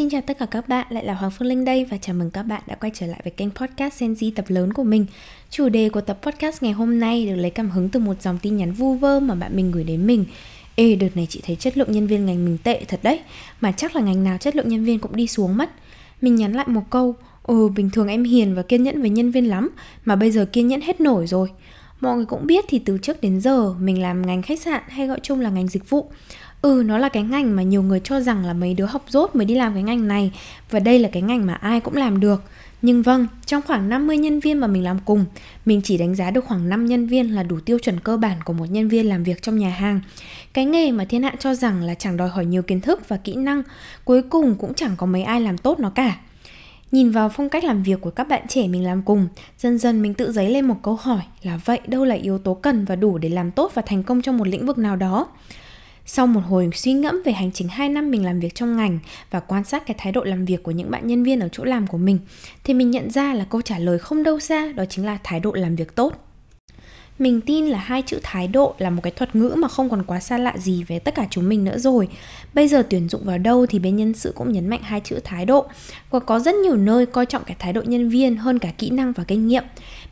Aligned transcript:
Xin 0.00 0.10
chào 0.10 0.20
tất 0.20 0.38
cả 0.38 0.46
các 0.46 0.68
bạn, 0.68 0.86
lại 0.90 1.04
là 1.04 1.14
Hoàng 1.14 1.30
Phương 1.30 1.48
Linh 1.48 1.64
đây 1.64 1.84
và 1.84 1.96
chào 1.96 2.14
mừng 2.14 2.30
các 2.30 2.42
bạn 2.42 2.62
đã 2.66 2.74
quay 2.74 2.90
trở 2.94 3.06
lại 3.06 3.20
với 3.24 3.30
kênh 3.30 3.50
podcast 3.50 4.00
Gen 4.00 4.12
Z 4.12 4.30
tập 4.34 4.44
lớn 4.48 4.72
của 4.72 4.84
mình. 4.84 5.06
Chủ 5.50 5.68
đề 5.68 5.88
của 5.88 6.00
tập 6.00 6.18
podcast 6.22 6.62
ngày 6.62 6.72
hôm 6.72 7.00
nay 7.00 7.26
được 7.26 7.36
lấy 7.36 7.50
cảm 7.50 7.70
hứng 7.70 7.88
từ 7.88 8.00
một 8.00 8.22
dòng 8.22 8.38
tin 8.42 8.56
nhắn 8.56 8.72
vu 8.72 8.94
vơ 8.94 9.20
mà 9.20 9.34
bạn 9.34 9.56
mình 9.56 9.70
gửi 9.70 9.84
đến 9.84 10.06
mình. 10.06 10.24
Ê, 10.74 10.94
đợt 10.94 11.08
này 11.14 11.26
chị 11.30 11.40
thấy 11.46 11.56
chất 11.56 11.78
lượng 11.78 11.92
nhân 11.92 12.06
viên 12.06 12.26
ngành 12.26 12.44
mình 12.44 12.58
tệ 12.58 12.84
thật 12.88 13.00
đấy, 13.02 13.20
mà 13.60 13.72
chắc 13.72 13.96
là 13.96 14.02
ngành 14.02 14.24
nào 14.24 14.38
chất 14.38 14.56
lượng 14.56 14.68
nhân 14.68 14.84
viên 14.84 14.98
cũng 14.98 15.16
đi 15.16 15.26
xuống 15.26 15.56
mất. 15.56 15.70
Mình 16.20 16.36
nhắn 16.36 16.52
lại 16.52 16.68
một 16.68 16.82
câu, 16.90 17.14
ừ 17.42 17.68
bình 17.68 17.90
thường 17.90 18.08
em 18.08 18.24
hiền 18.24 18.54
và 18.54 18.62
kiên 18.62 18.82
nhẫn 18.82 19.00
với 19.00 19.10
nhân 19.10 19.30
viên 19.30 19.48
lắm, 19.48 19.70
mà 20.04 20.16
bây 20.16 20.30
giờ 20.30 20.44
kiên 20.52 20.68
nhẫn 20.68 20.80
hết 20.80 21.00
nổi 21.00 21.26
rồi. 21.26 21.48
Mọi 22.00 22.16
người 22.16 22.26
cũng 22.26 22.46
biết 22.46 22.64
thì 22.68 22.78
từ 22.78 22.98
trước 22.98 23.20
đến 23.20 23.40
giờ 23.40 23.74
mình 23.74 24.02
làm 24.02 24.26
ngành 24.26 24.42
khách 24.42 24.60
sạn 24.60 24.82
hay 24.88 25.06
gọi 25.06 25.20
chung 25.22 25.40
là 25.40 25.50
ngành 25.50 25.68
dịch 25.68 25.90
vụ 25.90 26.10
Ừ, 26.62 26.82
nó 26.86 26.98
là 26.98 27.08
cái 27.08 27.22
ngành 27.22 27.56
mà 27.56 27.62
nhiều 27.62 27.82
người 27.82 28.00
cho 28.04 28.20
rằng 28.20 28.44
là 28.44 28.52
mấy 28.52 28.74
đứa 28.74 28.84
học 28.84 29.04
dốt 29.08 29.36
mới 29.36 29.44
đi 29.44 29.54
làm 29.54 29.74
cái 29.74 29.82
ngành 29.82 30.08
này 30.08 30.32
Và 30.70 30.80
đây 30.80 30.98
là 30.98 31.08
cái 31.12 31.22
ngành 31.22 31.46
mà 31.46 31.54
ai 31.54 31.80
cũng 31.80 31.96
làm 31.96 32.20
được. 32.20 32.42
Nhưng 32.82 33.02
vâng, 33.02 33.26
trong 33.46 33.62
khoảng 33.66 33.88
50 33.88 34.18
nhân 34.18 34.40
viên 34.40 34.58
mà 34.58 34.66
mình 34.66 34.84
làm 34.84 34.98
cùng 35.04 35.24
Mình 35.66 35.80
chỉ 35.84 35.98
đánh 35.98 36.14
giá 36.14 36.30
được 36.30 36.44
khoảng 36.44 36.68
5 36.68 36.86
nhân 36.86 37.06
viên 37.06 37.34
là 37.34 37.42
đủ 37.42 37.60
tiêu 37.60 37.78
chuẩn 37.78 38.00
cơ 38.00 38.16
bản 38.16 38.36
của 38.44 38.52
một 38.52 38.66
nhân 38.70 38.88
viên 38.88 39.08
làm 39.08 39.24
việc 39.24 39.42
trong 39.42 39.58
nhà 39.58 39.70
hàng. 39.70 40.00
Cái 40.52 40.64
nghề 40.64 40.90
mà 40.90 41.04
thiên 41.04 41.22
hạ 41.22 41.34
cho 41.38 41.54
rằng 41.54 41.82
là 41.82 41.94
chẳng 41.94 42.16
đòi 42.16 42.28
hỏi 42.28 42.44
nhiều 42.44 42.62
kiến 42.62 42.80
thức 42.80 43.08
và 43.08 43.16
kỹ 43.16 43.34
năng 43.34 43.62
Cuối 44.04 44.22
cùng 44.22 44.54
cũng 44.54 44.74
chẳng 44.74 44.94
có 44.96 45.06
mấy 45.06 45.22
ai 45.22 45.40
làm 45.40 45.58
tốt 45.58 45.80
nó 45.80 45.90
cả. 45.90 46.16
Nhìn 46.92 47.10
vào 47.10 47.28
phong 47.28 47.48
cách 47.48 47.64
làm 47.64 47.82
việc 47.82 48.00
của 48.00 48.10
các 48.10 48.28
bạn 48.28 48.42
trẻ 48.48 48.66
mình 48.66 48.84
làm 48.84 49.02
cùng, 49.02 49.28
dần 49.58 49.78
dần 49.78 50.02
mình 50.02 50.14
tự 50.14 50.32
dấy 50.32 50.50
lên 50.50 50.64
một 50.64 50.76
câu 50.82 50.98
hỏi 51.02 51.20
là 51.42 51.60
vậy 51.64 51.80
đâu 51.86 52.04
là 52.04 52.14
yếu 52.14 52.38
tố 52.38 52.54
cần 52.54 52.84
và 52.84 52.96
đủ 52.96 53.18
để 53.18 53.28
làm 53.28 53.50
tốt 53.50 53.72
và 53.74 53.82
thành 53.86 54.02
công 54.02 54.22
trong 54.22 54.38
một 54.38 54.48
lĩnh 54.48 54.66
vực 54.66 54.78
nào 54.78 54.96
đó? 54.96 55.28
Sau 56.12 56.26
một 56.26 56.40
hồi 56.48 56.70
suy 56.74 56.92
ngẫm 56.92 57.22
về 57.24 57.32
hành 57.32 57.52
trình 57.52 57.68
2 57.68 57.88
năm 57.88 58.10
mình 58.10 58.24
làm 58.24 58.40
việc 58.40 58.54
trong 58.54 58.76
ngành 58.76 58.98
và 59.30 59.40
quan 59.40 59.64
sát 59.64 59.86
cái 59.86 59.96
thái 59.98 60.12
độ 60.12 60.24
làm 60.24 60.44
việc 60.44 60.62
của 60.62 60.70
những 60.70 60.90
bạn 60.90 61.06
nhân 61.06 61.22
viên 61.22 61.40
ở 61.40 61.48
chỗ 61.52 61.64
làm 61.64 61.86
của 61.86 61.98
mình, 61.98 62.18
thì 62.64 62.74
mình 62.74 62.90
nhận 62.90 63.10
ra 63.10 63.34
là 63.34 63.44
câu 63.50 63.62
trả 63.62 63.78
lời 63.78 63.98
không 63.98 64.22
đâu 64.22 64.40
xa 64.40 64.72
đó 64.72 64.84
chính 64.84 65.06
là 65.06 65.18
thái 65.24 65.40
độ 65.40 65.52
làm 65.52 65.76
việc 65.76 65.94
tốt. 65.94 66.29
Mình 67.20 67.40
tin 67.40 67.66
là 67.66 67.78
hai 67.78 68.02
chữ 68.02 68.18
thái 68.22 68.48
độ 68.48 68.74
là 68.78 68.90
một 68.90 69.00
cái 69.02 69.10
thuật 69.16 69.36
ngữ 69.36 69.54
mà 69.58 69.68
không 69.68 69.90
còn 69.90 70.02
quá 70.02 70.20
xa 70.20 70.38
lạ 70.38 70.54
gì 70.58 70.84
với 70.88 71.00
tất 71.00 71.14
cả 71.14 71.26
chúng 71.30 71.48
mình 71.48 71.64
nữa 71.64 71.78
rồi. 71.78 72.08
Bây 72.54 72.68
giờ 72.68 72.82
tuyển 72.90 73.08
dụng 73.08 73.24
vào 73.24 73.38
đâu 73.38 73.66
thì 73.66 73.78
bên 73.78 73.96
nhân 73.96 74.14
sự 74.14 74.32
cũng 74.36 74.52
nhấn 74.52 74.68
mạnh 74.68 74.80
hai 74.82 75.00
chữ 75.00 75.20
thái 75.24 75.44
độ. 75.44 75.66
Và 76.10 76.18
có 76.18 76.38
rất 76.38 76.54
nhiều 76.54 76.76
nơi 76.76 77.06
coi 77.06 77.26
trọng 77.26 77.44
cái 77.44 77.56
thái 77.58 77.72
độ 77.72 77.82
nhân 77.82 78.08
viên 78.08 78.36
hơn 78.36 78.58
cả 78.58 78.68
kỹ 78.78 78.90
năng 78.90 79.12
và 79.12 79.24
kinh 79.24 79.46
nghiệm. 79.46 79.64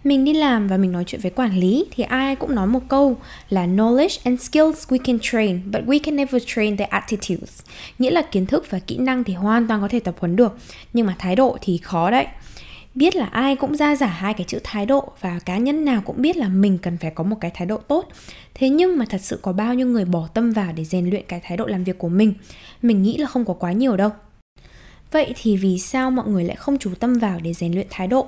Mình 0.05 0.25
đi 0.25 0.33
làm 0.33 0.69
và 0.69 0.77
mình 0.77 0.93
nói 0.93 1.05
chuyện 1.07 1.21
với 1.21 1.31
quản 1.31 1.59
lý 1.59 1.85
thì 1.91 2.05
ai 2.05 2.37
cũng 2.37 2.55
nói 2.55 2.67
một 2.67 2.83
câu 2.89 3.17
là 3.51 3.67
knowledge 3.67 4.19
and 4.25 4.41
skills 4.41 4.89
we 4.89 4.99
can 5.05 5.19
train, 5.23 5.61
but 5.73 5.83
we 5.85 5.99
can 6.03 6.17
never 6.17 6.43
train 6.47 6.77
the 6.77 6.85
attitudes. 6.85 7.61
Nghĩa 7.99 8.11
là 8.11 8.23
kiến 8.23 8.47
thức 8.47 8.71
và 8.71 8.79
kỹ 8.79 8.97
năng 8.99 9.25
thì 9.25 9.35
hoàn 9.35 9.69
toàn 9.69 9.81
có 9.81 9.89
thể 9.89 10.01
tập 10.01 10.15
huấn 10.19 10.37
được, 10.37 10.59
nhưng 10.93 11.07
mà 11.07 11.17
thái 11.19 11.37
độ 11.37 11.57
thì 11.61 11.79
khó 11.83 12.11
đấy 12.11 12.27
biết 12.99 13.17
là 13.17 13.27
ai 13.27 13.57
cũng 13.57 13.77
ra 13.77 13.97
giả 13.97 14.07
hai 14.07 14.35
cái 14.35 14.45
chữ 14.45 14.59
thái 14.65 14.87
độ 14.87 15.13
và 15.21 15.41
cá 15.45 15.59
nhân 15.59 15.85
nào 15.85 16.03
cũng 16.05 16.23
biết 16.23 16.37
là 16.37 16.49
mình 16.49 16.79
cần 16.79 16.99
phải 16.99 17.11
có 17.11 17.25
một 17.25 17.37
cái 17.41 17.51
thái 17.55 17.67
độ 17.67 17.77
tốt. 17.77 18.09
Thế 18.55 18.69
nhưng 18.69 18.99
mà 18.99 19.05
thật 19.09 19.21
sự 19.23 19.39
có 19.43 19.53
bao 19.53 19.75
nhiêu 19.75 19.87
người 19.87 20.05
bỏ 20.05 20.29
tâm 20.35 20.53
vào 20.53 20.73
để 20.73 20.85
rèn 20.85 21.11
luyện 21.11 21.25
cái 21.29 21.41
thái 21.45 21.57
độ 21.57 21.67
làm 21.67 21.85
việc 21.85 21.99
của 21.99 22.09
mình? 22.09 22.35
Mình 22.83 23.03
nghĩ 23.03 23.17
là 23.17 23.27
không 23.27 23.45
có 23.45 23.55
quá 23.55 23.73
nhiều 23.73 23.97
đâu. 23.97 24.11
Vậy 25.13 25.33
thì 25.37 25.57
vì 25.57 25.79
sao 25.79 26.11
mọi 26.11 26.29
người 26.29 26.45
lại 26.45 26.57
không 26.57 26.79
chú 26.79 26.95
tâm 27.01 27.19
vào 27.19 27.41
để 27.43 27.53
rèn 27.53 27.73
luyện 27.73 27.87
thái 27.91 28.07
độ? 28.07 28.27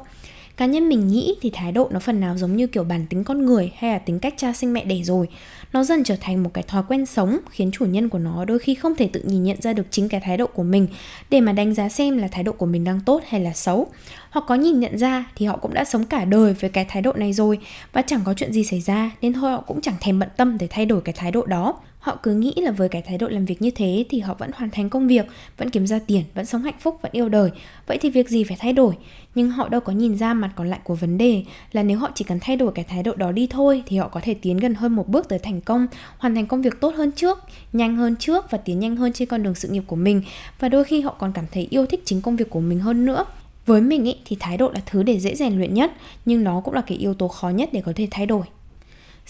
Cá 0.61 0.67
nhân 0.67 0.89
mình 0.89 1.09
nghĩ 1.09 1.35
thì 1.41 1.51
thái 1.51 1.73
độ 1.73 1.89
nó 1.91 1.99
phần 1.99 2.21
nào 2.21 2.39
giống 2.39 2.57
như 2.57 2.67
kiểu 2.67 2.85
bản 2.85 3.07
tính 3.11 3.25
con 3.25 3.47
người 3.47 3.73
hay 3.77 3.93
là 3.93 3.99
tính 3.99 4.19
cách 4.19 4.35
cha 4.37 4.53
sinh 4.53 4.73
mẹ 4.73 4.85
đẻ 4.85 5.01
rồi. 5.03 5.29
Nó 5.73 5.85
dần 5.85 6.05
trở 6.05 6.17
thành 6.21 6.43
một 6.43 6.51
cái 6.55 6.65
thói 6.69 6.83
quen 6.89 7.07
sống 7.07 7.39
khiến 7.51 7.71
chủ 7.73 7.85
nhân 7.85 8.09
của 8.09 8.19
nó 8.19 8.45
đôi 8.45 8.59
khi 8.59 8.75
không 8.75 8.95
thể 8.95 9.09
tự 9.13 9.23
nhìn 9.25 9.43
nhận 9.43 9.63
ra 9.63 9.73
được 9.73 9.87
chính 9.91 10.09
cái 10.09 10.21
thái 10.21 10.37
độ 10.37 10.47
của 10.47 10.63
mình. 10.63 10.89
Để 11.31 11.41
mà 11.41 11.53
đánh 11.53 11.75
giá 11.75 11.89
xem 11.89 12.19
là 12.19 12.29
thái 12.29 12.43
độ 12.43 12.53
của 12.53 12.67
mình 12.67 12.85
đang 12.85 13.01
tốt 13.01 13.23
hay 13.29 13.41
là 13.41 13.53
xấu. 13.53 13.87
Hoặc 14.31 14.45
có 14.49 14.55
nhìn 14.55 14.81
nhận 14.81 14.99
ra 14.99 15.25
thì 15.37 15.47
họ 15.47 15.57
cũng 15.57 15.75
đã 15.75 15.85
sống 15.85 16.05
cả 16.05 16.25
đời 16.25 16.53
với 16.53 16.71
cái 16.71 16.85
thái 16.85 17.03
độ 17.03 17.13
này 17.13 17.33
rồi. 17.33 17.59
Và 17.93 18.03
chẳng 18.03 18.21
có 18.25 18.35
chuyện 18.35 18.53
gì 18.53 18.65
xảy 18.65 18.81
ra 18.81 19.11
nên 19.23 19.33
thôi 19.33 19.51
họ 19.51 19.61
cũng 19.61 19.81
chẳng 19.81 19.97
thèm 20.01 20.19
bận 20.19 20.29
tâm 20.37 20.59
để 20.59 20.67
thay 20.71 20.87
đổi 20.87 21.01
cái 21.01 21.15
thái 21.19 21.31
độ 21.31 21.47
đó 21.47 21.75
họ 22.01 22.19
cứ 22.23 22.35
nghĩ 22.35 22.55
là 22.57 22.71
với 22.71 22.89
cái 22.89 23.03
thái 23.03 23.19
độ 23.19 23.29
làm 23.29 23.45
việc 23.45 23.63
như 23.63 23.71
thế 23.71 24.05
thì 24.11 24.21
họ 24.21 24.35
vẫn 24.35 24.51
hoàn 24.55 24.71
thành 24.71 24.91
công 24.91 25.09
việc 25.09 25.27
vẫn 25.57 25.71
kiếm 25.71 25.87
ra 25.87 25.99
tiền 26.07 26.25
vẫn 26.35 26.47
sống 26.47 26.63
hạnh 26.63 26.75
phúc 26.81 26.99
vẫn 27.03 27.13
yêu 27.13 27.29
đời. 27.29 27.51
Vậy 27.87 27.99
thì 27.99 28.11
việc 28.11 28.29
gì 28.29 28.45
phải 28.45 28.57
thay 28.61 28.73
đổi? 28.73 28.95
Nhưng 29.35 29.51
họ 29.51 29.69
đâu 29.69 29.81
có 29.81 29.93
nhìn 29.93 30.17
ra 30.17 30.35
mặt 30.35 30.51
còn 30.57 30.69
lại 30.69 30.81
của 30.85 30.95
vấn 30.95 31.19
đề 31.19 31.45
là 31.73 31.83
nếu 31.83 31.99
họ 31.99 32.11
chỉ 32.15 32.25
cần 32.25 32.39
thay 32.41 32.57
đổi 32.57 32.73
cái 32.75 32.85
thái 32.85 33.03
độ 33.03 33.15
đó 33.15 33.33
đi 33.33 33.47
thôi 33.47 33.83
thì 33.87 33.97
họ 33.97 34.09
có 34.09 34.21
thể 34.23 34.35
tiến 34.35 34.57
gần 34.57 34.75
hơn 34.75 34.97
một 34.97 35.09
bước 35.09 35.29
tới 35.29 35.39
thành 35.39 35.61
công 35.61 35.87
hoàn 36.19 36.35
thành 36.35 36.47
công 36.47 36.63
việc 36.63 36.81
tốt 36.81 36.95
hơn 36.95 37.13
trước 37.13 37.39
nhanh 37.73 37.97
hơn 37.97 38.17
trước 38.17 38.51
và 38.51 38.59
tiến 38.59 38.81
nhanh 38.81 38.97
hơn 38.97 39.13
trên 39.13 39.29
con 39.29 39.43
đường 39.43 39.55
sự 39.55 39.69
nghiệp 39.69 39.83
của 39.87 39.97
mình. 39.97 40.23
Và 40.59 40.69
đôi 40.69 40.85
khi 40.85 41.01
họ 41.01 41.15
còn 41.19 41.33
cảm 41.33 41.45
thấy 41.53 41.67
yêu 41.71 41.87
thích 41.87 42.03
chính 42.05 42.23
công 42.23 42.37
việc 42.37 42.51
của 42.51 42.61
mình 42.61 42.81
hơn 42.81 43.07
nữa. 43.07 43.25
Với 43.67 43.81
mình 43.81 44.05
ý, 44.05 44.15
thì 44.25 44.37
thái 44.41 44.57
độ 44.57 44.71
là 44.75 44.81
thứ 44.87 45.03
để 45.03 45.21
dễ 45.21 45.35
rèn 45.35 45.59
luyện 45.59 45.75
nhất 45.75 45.93
nhưng 46.25 46.45
nó 46.45 46.61
cũng 46.61 46.75
là 46.75 46.81
cái 46.81 46.99
yếu 46.99 47.15
tố 47.15 47.29
khó 47.29 47.49
nhất 47.49 47.69
để 47.73 47.83
có 47.87 47.93
thể 47.97 48.09
thay 48.11 48.27
đổi 48.27 48.43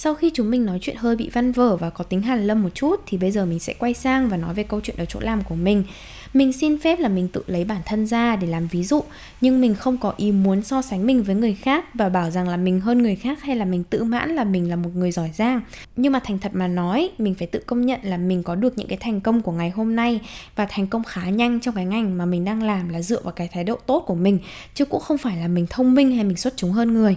sau 0.03 0.15
khi 0.15 0.31
chúng 0.35 0.51
mình 0.51 0.67
nói 0.67 0.79
chuyện 0.83 0.97
hơi 0.97 1.17
bị 1.17 1.31
văn 1.33 1.53
vở 1.53 1.77
và 1.77 1.91
có 1.91 2.05
tính 2.05 2.23
hàn 2.23 2.47
lâm 2.47 2.63
một 2.63 2.69
chút 2.75 3.01
thì 3.07 3.19
bây 3.19 3.31
giờ 3.31 3.47
mình 3.47 3.59
sẽ 3.59 3.75
quay 3.75 3.95
sang 3.95 4.29
và 4.29 4.37
nói 4.37 4.55
về 4.55 4.63
câu 4.63 4.81
chuyện 4.81 4.97
ở 4.97 5.05
chỗ 5.05 5.21
làm 5.21 5.43
của 5.43 5.55
mình. 5.55 5.85
Mình 6.35 6.53
xin 6.53 6.79
phép 6.79 6.99
là 6.99 7.09
mình 7.09 7.29
tự 7.29 7.45
lấy 7.47 7.65
bản 7.65 7.81
thân 7.87 8.07
ra 8.07 8.37
để 8.37 8.47
làm 8.47 8.67
ví 8.67 8.85
dụ 8.85 9.03
nhưng 9.41 9.61
mình 9.61 9.75
không 9.75 9.99
có 9.99 10.15
ý 10.17 10.33
muốn 10.33 10.63
so 10.63 10.83
sánh 10.83 11.07
mình 11.07 11.23
với 11.23 11.35
người 11.35 11.55
khác 11.55 11.95
và 11.95 12.09
bảo 12.09 12.31
rằng 12.31 12.49
là 12.49 12.57
mình 12.57 12.81
hơn 12.81 13.03
người 13.03 13.17
khác 13.17 13.43
hay 13.43 13.57
là 13.57 13.65
mình 13.65 13.85
tự 13.85 14.05
mãn 14.05 14.31
là 14.31 14.45
mình 14.45 14.71
là 14.71 14.77
một 14.77 14.91
người 14.95 15.13
giỏi 15.13 15.31
giang. 15.35 15.61
Nhưng 15.97 16.13
mà 16.13 16.21
thành 16.25 16.39
thật 16.39 16.51
mà 16.55 16.69
nói, 16.69 17.11
mình 17.19 17.35
phải 17.35 17.47
tự 17.47 17.59
công 17.67 17.87
nhận 17.87 18.01
là 18.03 18.17
mình 18.17 18.43
có 18.43 18.55
được 18.55 18.79
những 18.79 18.89
cái 18.89 18.99
thành 19.01 19.21
công 19.21 19.43
của 19.43 19.53
ngày 19.53 19.71
hôm 19.71 19.97
nay 19.97 20.21
và 20.57 20.67
thành 20.71 20.87
công 20.87 21.05
khá 21.05 21.31
nhanh 21.31 21.61
trong 21.61 21.75
cái 21.75 21.85
ngành 21.85 22.19
mà 22.19 22.25
mình 22.25 22.45
đang 22.45 22.63
làm 22.63 22.89
là 22.89 23.03
dựa 23.03 23.21
vào 23.23 23.33
cái 23.33 23.49
thái 23.53 23.65
độ 23.65 23.77
tốt 23.87 24.05
của 24.07 24.15
mình 24.15 24.39
chứ 24.75 24.85
cũng 24.85 25.01
không 25.01 25.19
phải 25.19 25.37
là 25.37 25.49
mình 25.49 25.67
thông 25.71 25.95
minh 25.95 26.13
hay 26.13 26.25
mình 26.25 26.37
xuất 26.37 26.57
chúng 26.57 26.73
hơn 26.73 26.95
người 26.95 27.17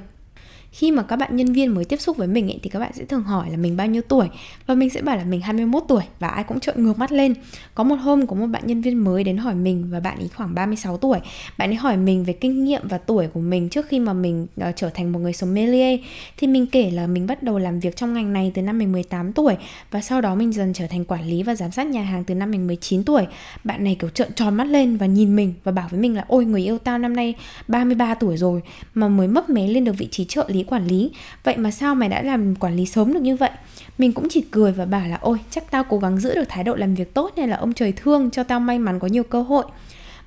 khi 0.74 0.92
mà 0.92 1.04
các 1.04 1.16
bạn 1.16 1.36
nhân 1.36 1.54
viên 1.54 1.76
mới 1.76 1.86
tiếp 1.86 2.02
xúc 2.02 2.18
với 2.18 2.28
mình 2.28 2.52
ấy, 2.52 2.60
thì 2.64 2.70
các 2.70 2.80
bạn 2.80 2.92
sẽ 2.96 3.06
thường 3.06 3.24
hỏi 3.24 3.50
là 3.50 3.58
mình 3.58 3.78
bao 3.78 3.88
nhiêu 3.88 4.02
tuổi 4.02 4.28
và 4.68 4.76
mình 4.76 4.90
sẽ 4.90 5.02
bảo 5.02 5.18
là 5.18 5.24
mình 5.24 5.42
21 5.42 5.84
tuổi 5.88 6.04
và 6.20 6.28
ai 6.28 6.44
cũng 6.44 6.60
trợn 6.60 6.84
ngược 6.84 7.00
mắt 7.00 7.12
lên. 7.12 7.34
Có 7.76 7.84
một 7.84 7.96
hôm 7.96 8.28
có 8.28 8.36
một 8.36 8.46
bạn 8.46 8.62
nhân 8.66 8.82
viên 8.82 9.04
mới 9.04 9.24
đến 9.24 9.38
hỏi 9.38 9.56
mình 9.56 9.88
và 9.92 10.00
bạn 10.00 10.18
ấy 10.18 10.30
khoảng 10.36 10.56
36 10.56 10.98
tuổi. 10.98 11.20
Bạn 11.58 11.70
ấy 11.70 11.76
hỏi 11.76 11.98
mình 11.98 12.24
về 12.24 12.34
kinh 12.34 12.64
nghiệm 12.64 12.88
và 12.88 12.98
tuổi 12.98 13.28
của 13.28 13.40
mình 13.40 13.70
trước 13.70 13.88
khi 13.88 14.00
mà 14.00 14.14
mình 14.14 14.48
uh, 14.70 14.76
trở 14.76 14.90
thành 14.90 15.12
một 15.12 15.20
người 15.20 15.34
sommelier 15.34 16.00
thì 16.38 16.48
mình 16.48 16.68
kể 16.68 16.92
là 16.92 17.08
mình 17.08 17.28
bắt 17.28 17.44
đầu 17.44 17.60
làm 17.60 17.80
việc 17.80 17.96
trong 17.96 18.14
ngành 18.14 18.34
này 18.34 18.52
từ 18.54 18.62
năm 18.62 18.78
mình 18.78 18.92
18 18.92 19.34
tuổi 19.34 19.56
và 19.92 20.02
sau 20.02 20.22
đó 20.22 20.36
mình 20.36 20.54
dần 20.54 20.74
trở 20.74 20.88
thành 20.88 21.06
quản 21.06 21.28
lý 21.28 21.44
và 21.44 21.56
giám 21.56 21.72
sát 21.72 21.88
nhà 21.88 22.04
hàng 22.04 22.24
từ 22.24 22.36
năm 22.36 22.52
mình 22.52 22.68
19 22.68 23.04
tuổi. 23.04 23.26
Bạn 23.64 23.84
này 23.84 23.96
kiểu 24.00 24.10
trợn 24.10 24.34
tròn 24.34 24.56
mắt 24.56 24.68
lên 24.68 24.98
và 24.98 25.06
nhìn 25.06 25.36
mình 25.36 25.54
và 25.64 25.72
bảo 25.72 25.88
với 25.92 26.00
mình 26.00 26.16
là 26.16 26.26
ôi 26.28 26.46
người 26.46 26.64
yêu 26.64 26.78
tao 26.78 26.98
năm 26.98 27.16
nay 27.16 27.34
33 27.68 28.14
tuổi 28.16 28.38
rồi 28.38 28.62
mà 28.94 29.08
mới 29.08 29.28
mấp 29.28 29.50
mé 29.50 29.68
lên 29.68 29.84
được 29.84 29.94
vị 29.98 30.08
trí 30.12 30.26
trợ 30.26 30.46
lý 30.48 30.63
quản 30.64 30.88
lý. 30.88 31.12
Vậy 31.44 31.58
mà 31.58 31.72
sao 31.72 31.96
mày 31.96 32.10
đã 32.10 32.22
làm 32.22 32.56
quản 32.56 32.76
lý 32.76 32.86
sớm 32.86 33.14
được 33.14 33.22
như 33.22 33.36
vậy? 33.36 33.50
Mình 33.98 34.14
cũng 34.14 34.28
chỉ 34.30 34.42
cười 34.52 34.72
và 34.72 34.86
bảo 34.86 35.08
là 35.08 35.18
ôi 35.22 35.38
chắc 35.50 35.72
tao 35.72 35.84
cố 35.84 35.98
gắng 35.98 36.20
giữ 36.20 36.36
được 36.36 36.50
thái 36.50 36.64
độ 36.64 36.76
làm 36.76 36.96
việc 36.96 37.14
tốt 37.14 37.32
nên 37.36 37.50
là 37.50 37.58
ông 37.58 37.74
trời 37.74 37.94
thương 37.96 38.32
cho 38.32 38.44
tao 38.44 38.60
may 38.60 38.80
mắn 38.80 39.00
có 39.00 39.08
nhiều 39.08 39.24
cơ 39.24 39.42
hội. 39.42 39.66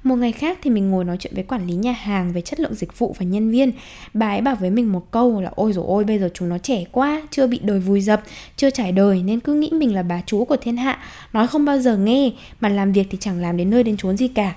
Một 0.02 0.16
ngày 0.16 0.32
khác 0.32 0.58
thì 0.62 0.70
mình 0.70 0.90
ngồi 0.90 1.04
nói 1.04 1.16
chuyện 1.20 1.34
với 1.34 1.44
quản 1.44 1.66
lý 1.66 1.74
nhà 1.74 1.92
hàng 1.92 2.32
về 2.32 2.40
chất 2.40 2.60
lượng 2.60 2.74
dịch 2.74 2.98
vụ 2.98 3.14
và 3.18 3.26
nhân 3.26 3.50
viên. 3.50 3.72
Bà 4.14 4.28
ấy 4.28 4.40
bảo 4.40 4.54
với 4.54 4.70
mình 4.70 4.92
một 4.92 5.10
câu 5.10 5.40
là 5.40 5.50
Ôi 5.54 5.72
rồi 5.72 5.84
ôi 5.88 6.04
bây 6.04 6.18
giờ 6.18 6.28
chúng 6.34 6.48
nó 6.48 6.58
trẻ 6.58 6.84
quá, 6.92 7.22
chưa 7.30 7.46
bị 7.46 7.60
đời 7.62 7.78
vùi 7.78 8.00
dập, 8.00 8.22
chưa 8.56 8.70
trải 8.70 8.92
đời 8.92 9.22
Nên 9.22 9.40
cứ 9.40 9.54
nghĩ 9.54 9.70
mình 9.72 9.94
là 9.94 10.02
bà 10.02 10.22
chú 10.26 10.44
của 10.44 10.56
thiên 10.56 10.76
hạ 10.76 10.98
Nói 11.32 11.46
không 11.46 11.64
bao 11.64 11.78
giờ 11.78 11.96
nghe, 11.96 12.30
mà 12.60 12.68
làm 12.68 12.92
việc 12.92 13.06
thì 13.10 13.18
chẳng 13.20 13.40
làm 13.40 13.56
đến 13.56 13.70
nơi 13.70 13.82
đến 13.82 13.96
chốn 13.96 14.16
gì 14.16 14.28
cả. 14.28 14.54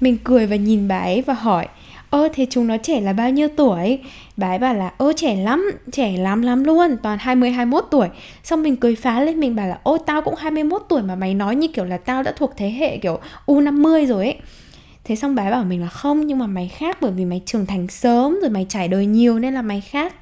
Mình 0.00 0.18
cười 0.24 0.46
và 0.46 0.56
nhìn 0.56 0.88
bà 0.88 0.98
ấy 0.98 1.22
và 1.22 1.34
hỏi 1.34 1.68
ơ, 2.10 2.28
thế 2.32 2.46
chúng 2.50 2.66
nó 2.66 2.76
trẻ 2.76 3.00
là 3.00 3.12
bao 3.12 3.30
nhiêu 3.30 3.48
tuổi? 3.56 3.98
Bà 4.36 4.48
ấy 4.48 4.58
bảo 4.58 4.74
là, 4.74 4.92
ơ, 4.98 5.12
trẻ 5.16 5.36
lắm 5.36 5.70
trẻ 5.92 6.16
lắm 6.16 6.42
lắm 6.42 6.64
luôn, 6.64 6.96
toàn 7.02 7.18
20 7.18 7.50
21 7.50 7.84
tuổi. 7.90 8.08
Xong 8.44 8.62
mình 8.62 8.76
cười 8.76 8.94
phá 8.94 9.20
lên, 9.20 9.40
mình 9.40 9.56
bảo 9.56 9.68
là 9.68 9.78
ô 9.82 9.98
tao 9.98 10.22
cũng 10.22 10.34
21 10.38 10.82
tuổi 10.88 11.02
mà 11.02 11.14
mày 11.14 11.34
nói 11.34 11.56
như 11.56 11.68
kiểu 11.68 11.84
là 11.84 11.96
tao 11.96 12.22
đã 12.22 12.32
thuộc 12.36 12.52
thế 12.56 12.70
hệ 12.70 12.98
kiểu 12.98 13.18
U50 13.46 14.06
rồi 14.06 14.24
ấy. 14.24 14.36
Thế 15.04 15.16
xong 15.16 15.34
bà 15.34 15.42
ấy 15.42 15.50
bảo 15.50 15.64
mình 15.64 15.80
là, 15.80 15.88
không, 15.88 16.26
nhưng 16.26 16.38
mà 16.38 16.46
mày 16.46 16.68
khác 16.68 16.98
bởi 17.00 17.10
vì 17.10 17.24
mày 17.24 17.42
trưởng 17.46 17.66
thành 17.66 17.88
sớm 17.88 18.38
rồi, 18.40 18.50
mày 18.50 18.66
trải 18.68 18.88
đời 18.88 19.06
nhiều 19.06 19.38
nên 19.38 19.54
là 19.54 19.62
mày 19.62 19.80
khác 19.80 20.14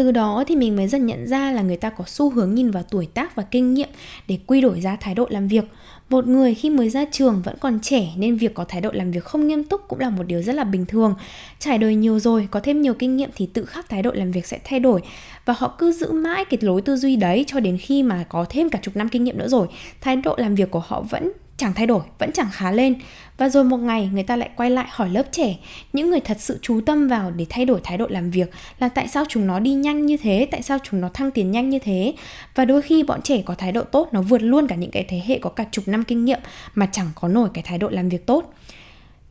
từ 0.00 0.10
đó 0.10 0.44
thì 0.46 0.56
mình 0.56 0.76
mới 0.76 0.88
dần 0.88 1.06
nhận 1.06 1.26
ra 1.26 1.52
là 1.52 1.62
người 1.62 1.76
ta 1.76 1.90
có 1.90 2.04
xu 2.06 2.30
hướng 2.30 2.54
nhìn 2.54 2.70
vào 2.70 2.82
tuổi 2.90 3.06
tác 3.06 3.36
và 3.36 3.42
kinh 3.42 3.74
nghiệm 3.74 3.88
để 4.28 4.38
quy 4.46 4.60
đổi 4.60 4.80
ra 4.80 4.96
thái 4.96 5.14
độ 5.14 5.26
làm 5.30 5.48
việc. 5.48 5.64
Một 6.08 6.26
người 6.26 6.54
khi 6.54 6.70
mới 6.70 6.90
ra 6.90 7.04
trường 7.12 7.42
vẫn 7.44 7.56
còn 7.60 7.78
trẻ 7.82 8.08
nên 8.16 8.36
việc 8.36 8.54
có 8.54 8.64
thái 8.64 8.80
độ 8.80 8.90
làm 8.92 9.10
việc 9.10 9.24
không 9.24 9.46
nghiêm 9.46 9.64
túc 9.64 9.88
cũng 9.88 10.00
là 10.00 10.10
một 10.10 10.22
điều 10.26 10.42
rất 10.42 10.54
là 10.54 10.64
bình 10.64 10.86
thường. 10.86 11.14
Trải 11.58 11.78
đời 11.78 11.94
nhiều 11.94 12.18
rồi, 12.18 12.48
có 12.50 12.60
thêm 12.60 12.82
nhiều 12.82 12.94
kinh 12.94 13.16
nghiệm 13.16 13.30
thì 13.34 13.46
tự 13.46 13.64
khắc 13.64 13.88
thái 13.88 14.02
độ 14.02 14.10
làm 14.14 14.30
việc 14.30 14.46
sẽ 14.46 14.58
thay 14.64 14.80
đổi 14.80 15.02
và 15.44 15.54
họ 15.58 15.74
cứ 15.78 15.92
giữ 15.92 16.12
mãi 16.12 16.44
cái 16.44 16.58
lối 16.62 16.82
tư 16.82 16.96
duy 16.96 17.16
đấy 17.16 17.44
cho 17.46 17.60
đến 17.60 17.78
khi 17.78 18.02
mà 18.02 18.24
có 18.28 18.46
thêm 18.48 18.68
cả 18.68 18.78
chục 18.82 18.96
năm 18.96 19.08
kinh 19.08 19.24
nghiệm 19.24 19.38
nữa 19.38 19.48
rồi. 19.48 19.66
Thái 20.00 20.16
độ 20.16 20.34
làm 20.38 20.54
việc 20.54 20.70
của 20.70 20.82
họ 20.86 21.00
vẫn 21.00 21.32
chẳng 21.60 21.72
thay 21.74 21.86
đổi, 21.86 22.02
vẫn 22.18 22.32
chẳng 22.32 22.48
khá 22.52 22.72
lên. 22.72 22.94
Và 23.38 23.48
rồi 23.48 23.64
một 23.64 23.76
ngày 23.76 24.10
người 24.12 24.22
ta 24.22 24.36
lại 24.36 24.50
quay 24.56 24.70
lại 24.70 24.86
hỏi 24.90 25.10
lớp 25.10 25.22
trẻ, 25.32 25.56
những 25.92 26.10
người 26.10 26.20
thật 26.20 26.36
sự 26.40 26.58
chú 26.62 26.80
tâm 26.86 27.08
vào 27.08 27.30
để 27.30 27.46
thay 27.48 27.64
đổi 27.64 27.80
thái 27.84 27.98
độ 27.98 28.06
làm 28.08 28.30
việc 28.30 28.50
là 28.78 28.88
tại 28.88 29.08
sao 29.08 29.24
chúng 29.28 29.46
nó 29.46 29.58
đi 29.58 29.72
nhanh 29.72 30.06
như 30.06 30.16
thế, 30.16 30.48
tại 30.50 30.62
sao 30.62 30.78
chúng 30.82 31.00
nó 31.00 31.08
thăng 31.14 31.30
tiến 31.30 31.50
nhanh 31.50 31.70
như 31.70 31.78
thế. 31.78 32.14
Và 32.54 32.64
đôi 32.64 32.82
khi 32.82 33.02
bọn 33.02 33.22
trẻ 33.22 33.42
có 33.44 33.54
thái 33.54 33.72
độ 33.72 33.82
tốt 33.82 34.08
nó 34.12 34.22
vượt 34.22 34.42
luôn 34.42 34.66
cả 34.66 34.74
những 34.74 34.90
cái 34.90 35.04
thế 35.08 35.22
hệ 35.26 35.38
có 35.38 35.50
cả 35.50 35.64
chục 35.70 35.88
năm 35.88 36.04
kinh 36.04 36.24
nghiệm 36.24 36.40
mà 36.74 36.86
chẳng 36.92 37.10
có 37.14 37.28
nổi 37.28 37.48
cái 37.54 37.64
thái 37.66 37.78
độ 37.78 37.88
làm 37.88 38.08
việc 38.08 38.26
tốt. 38.26 38.52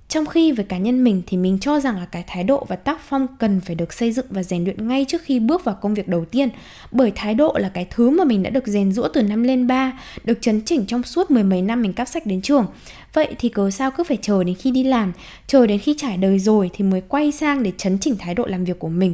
Trong 0.09 0.25
khi 0.25 0.51
với 0.51 0.65
cá 0.65 0.77
nhân 0.77 1.03
mình 1.03 1.21
thì 1.27 1.37
mình 1.37 1.57
cho 1.61 1.79
rằng 1.79 1.97
là 1.97 2.05
cái 2.05 2.23
thái 2.27 2.43
độ 2.43 2.65
và 2.67 2.75
tác 2.75 3.01
phong 3.09 3.27
cần 3.39 3.61
phải 3.61 3.75
được 3.75 3.93
xây 3.93 4.11
dựng 4.11 4.25
và 4.29 4.43
rèn 4.43 4.63
luyện 4.63 4.87
ngay 4.87 5.05
trước 5.07 5.21
khi 5.23 5.39
bước 5.39 5.63
vào 5.63 5.75
công 5.81 5.93
việc 5.93 6.07
đầu 6.07 6.25
tiên. 6.25 6.49
Bởi 6.91 7.11
thái 7.15 7.33
độ 7.33 7.55
là 7.59 7.69
cái 7.69 7.85
thứ 7.89 8.09
mà 8.09 8.23
mình 8.23 8.43
đã 8.43 8.49
được 8.49 8.67
rèn 8.67 8.91
rũa 8.91 9.07
từ 9.07 9.23
năm 9.23 9.43
lên 9.43 9.67
ba, 9.67 9.99
được 10.23 10.37
chấn 10.41 10.61
chỉnh 10.65 10.85
trong 10.85 11.03
suốt 11.03 11.31
mười 11.31 11.43
mấy 11.43 11.61
năm 11.61 11.81
mình 11.81 11.93
cắp 11.93 12.07
sách 12.07 12.25
đến 12.25 12.41
trường. 12.41 12.65
Vậy 13.13 13.27
thì 13.39 13.49
cớ 13.49 13.71
sao 13.71 13.91
cứ 13.91 14.03
phải 14.03 14.17
chờ 14.21 14.43
đến 14.43 14.55
khi 14.55 14.71
đi 14.71 14.83
làm, 14.83 15.13
chờ 15.47 15.67
đến 15.67 15.79
khi 15.79 15.95
trải 15.97 16.17
đời 16.17 16.39
rồi 16.39 16.69
thì 16.73 16.85
mới 16.85 17.01
quay 17.01 17.31
sang 17.31 17.63
để 17.63 17.71
chấn 17.77 17.97
chỉnh 17.99 18.15
thái 18.19 18.35
độ 18.35 18.45
làm 18.45 18.65
việc 18.65 18.79
của 18.79 18.89
mình 18.89 19.13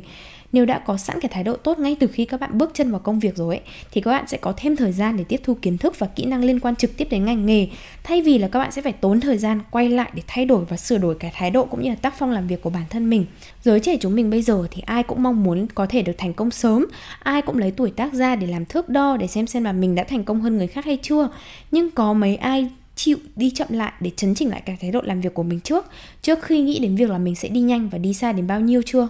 nếu 0.56 0.66
đã 0.66 0.80
có 0.80 0.98
sẵn 0.98 1.20
cái 1.20 1.30
thái 1.30 1.44
độ 1.44 1.56
tốt 1.56 1.80
ngay 1.80 1.96
từ 2.00 2.08
khi 2.08 2.26
các 2.26 2.40
bạn 2.40 2.58
bước 2.58 2.72
chân 2.74 2.92
vào 2.92 3.00
công 3.00 3.20
việc 3.20 3.36
rồi 3.36 3.56
ấy, 3.56 3.64
thì 3.92 4.02
các 4.02 4.12
bạn 4.12 4.28
sẽ 4.28 4.38
có 4.38 4.54
thêm 4.58 4.76
thời 4.76 4.92
gian 4.92 5.18
để 5.18 5.24
tiếp 5.24 5.42
thu 5.44 5.58
kiến 5.62 5.78
thức 5.78 6.00
và 6.00 6.08
kỹ 6.08 6.26
năng 6.26 6.44
liên 6.44 6.60
quan 6.60 6.76
trực 6.76 6.98
tiếp 6.98 7.08
đến 7.12 7.26
ngành 7.26 7.46
nghề. 7.46 7.68
Thay 8.04 8.22
vì 8.22 8.38
là 8.38 8.48
các 8.48 8.60
bạn 8.60 8.72
sẽ 8.72 8.82
phải 8.82 8.94
tốn 8.94 9.20
thời 9.20 9.38
gian 9.38 9.60
quay 9.72 9.90
lại 9.90 10.12
để 10.14 10.22
thay 10.28 10.46
đổi 10.46 10.66
và 10.66 10.78
sửa 10.78 10.98
đổi 10.98 11.16
cái 11.16 11.32
thái 11.36 11.52
độ 11.52 11.66
cũng 11.66 11.84
như 11.84 11.90
là 11.90 11.96
tác 11.96 12.14
phong 12.18 12.32
làm 12.32 12.48
việc 12.48 12.62
của 12.62 12.70
bản 12.70 12.84
thân 12.90 13.10
mình. 13.10 13.26
Giới 13.64 13.80
trẻ 13.80 13.98
chúng 14.02 14.16
mình 14.16 14.30
bây 14.30 14.42
giờ 14.42 14.68
thì 14.72 14.82
ai 14.86 15.04
cũng 15.04 15.24
mong 15.24 15.44
muốn 15.44 15.68
có 15.76 15.86
thể 15.86 16.02
được 16.02 16.14
thành 16.18 16.34
công 16.34 16.52
sớm, 16.52 16.86
ai 17.20 17.42
cũng 17.42 17.58
lấy 17.58 17.72
tuổi 17.72 17.92
tác 17.92 18.14
ra 18.14 18.36
để 18.36 18.48
làm 18.48 18.66
thước 18.66 18.90
đo 18.90 19.18
để 19.18 19.28
xem 19.28 19.48
xem 19.48 19.64
là 19.64 19.72
mình 19.72 19.96
đã 19.96 20.04
thành 20.04 20.24
công 20.24 20.42
hơn 20.42 20.58
người 20.58 20.68
khác 20.68 20.86
hay 20.86 20.98
chưa. 21.02 21.30
Nhưng 21.72 21.92
có 21.92 22.14
mấy 22.14 22.36
ai 22.36 22.70
chịu 22.96 23.18
đi 23.36 23.50
chậm 23.50 23.68
lại 23.72 23.94
để 24.00 24.12
chấn 24.16 24.36
chỉnh 24.36 24.50
lại 24.50 24.62
cái 24.66 24.78
thái 24.82 24.92
độ 24.92 25.02
làm 25.04 25.22
việc 25.22 25.34
của 25.34 25.44
mình 25.44 25.60
trước? 25.60 25.86
Trước 26.22 26.44
khi 26.44 26.62
nghĩ 26.62 26.80
đến 26.80 26.96
việc 26.96 27.10
là 27.10 27.18
mình 27.18 27.36
sẽ 27.36 27.50
đi 27.50 27.62
nhanh 27.62 27.90
và 27.90 27.98
đi 27.98 28.14
xa 28.14 28.32
đến 28.32 28.48
bao 28.48 28.60
nhiêu 28.60 28.82
chưa? 28.86 29.10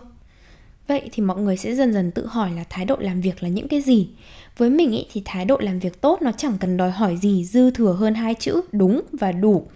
Vậy 0.87 1.09
thì 1.11 1.23
mọi 1.23 1.41
người 1.41 1.57
sẽ 1.57 1.75
dần 1.75 1.93
dần 1.93 2.11
tự 2.11 2.25
hỏi 2.25 2.51
là 2.55 2.63
thái 2.69 2.85
độ 2.85 2.95
làm 2.99 3.21
việc 3.21 3.43
là 3.43 3.49
những 3.49 3.67
cái 3.67 3.81
gì? 3.81 4.09
Với 4.57 4.69
mình 4.69 4.91
ý, 4.91 5.05
thì 5.13 5.21
thái 5.25 5.45
độ 5.45 5.57
làm 5.59 5.79
việc 5.79 6.01
tốt 6.01 6.21
nó 6.21 6.31
chẳng 6.31 6.57
cần 6.59 6.77
đòi 6.77 6.91
hỏi 6.91 7.17
gì 7.17 7.45
dư 7.45 7.71
thừa 7.71 7.93
hơn 7.93 8.15
hai 8.15 8.33
chữ 8.33 8.61
đúng 8.71 9.01
và 9.11 9.31
đủ. 9.31 9.67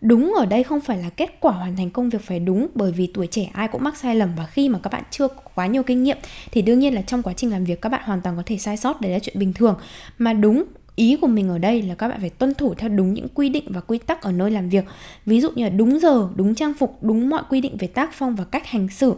Đúng 0.00 0.34
ở 0.38 0.46
đây 0.46 0.62
không 0.62 0.80
phải 0.80 0.98
là 0.98 1.10
kết 1.10 1.40
quả 1.40 1.52
hoàn 1.52 1.76
thành 1.76 1.90
công 1.90 2.10
việc 2.10 2.22
phải 2.22 2.40
đúng 2.40 2.66
bởi 2.74 2.92
vì 2.92 3.06
tuổi 3.06 3.26
trẻ 3.26 3.50
ai 3.52 3.68
cũng 3.68 3.84
mắc 3.84 3.96
sai 3.96 4.16
lầm 4.16 4.30
và 4.36 4.46
khi 4.46 4.68
mà 4.68 4.78
các 4.82 4.92
bạn 4.92 5.02
chưa 5.10 5.28
có 5.28 5.42
quá 5.54 5.66
nhiều 5.66 5.82
kinh 5.82 6.02
nghiệm 6.02 6.16
thì 6.52 6.62
đương 6.62 6.78
nhiên 6.78 6.94
là 6.94 7.02
trong 7.02 7.22
quá 7.22 7.32
trình 7.36 7.50
làm 7.50 7.64
việc 7.64 7.80
các 7.80 7.88
bạn 7.88 8.02
hoàn 8.04 8.20
toàn 8.20 8.36
có 8.36 8.42
thể 8.46 8.58
sai 8.58 8.76
sót 8.76 9.00
đấy 9.00 9.12
là 9.12 9.18
chuyện 9.18 9.38
bình 9.38 9.52
thường. 9.52 9.78
Mà 10.18 10.32
đúng 10.32 10.64
ý 10.96 11.16
của 11.16 11.26
mình 11.26 11.48
ở 11.48 11.58
đây 11.58 11.82
là 11.82 11.94
các 11.94 12.08
bạn 12.08 12.20
phải 12.20 12.30
tuân 12.30 12.54
thủ 12.54 12.74
theo 12.74 12.88
đúng 12.88 13.14
những 13.14 13.28
quy 13.34 13.48
định 13.48 13.64
và 13.68 13.80
quy 13.80 13.98
tắc 13.98 14.22
ở 14.22 14.32
nơi 14.32 14.50
làm 14.50 14.68
việc 14.68 14.84
ví 15.26 15.40
dụ 15.40 15.50
như 15.50 15.64
là 15.64 15.70
đúng 15.70 16.00
giờ 16.00 16.28
đúng 16.34 16.54
trang 16.54 16.74
phục 16.74 16.98
đúng 17.02 17.30
mọi 17.30 17.42
quy 17.50 17.60
định 17.60 17.76
về 17.76 17.86
tác 17.86 18.10
phong 18.12 18.36
và 18.36 18.44
cách 18.44 18.66
hành 18.66 18.88
xử 18.88 19.14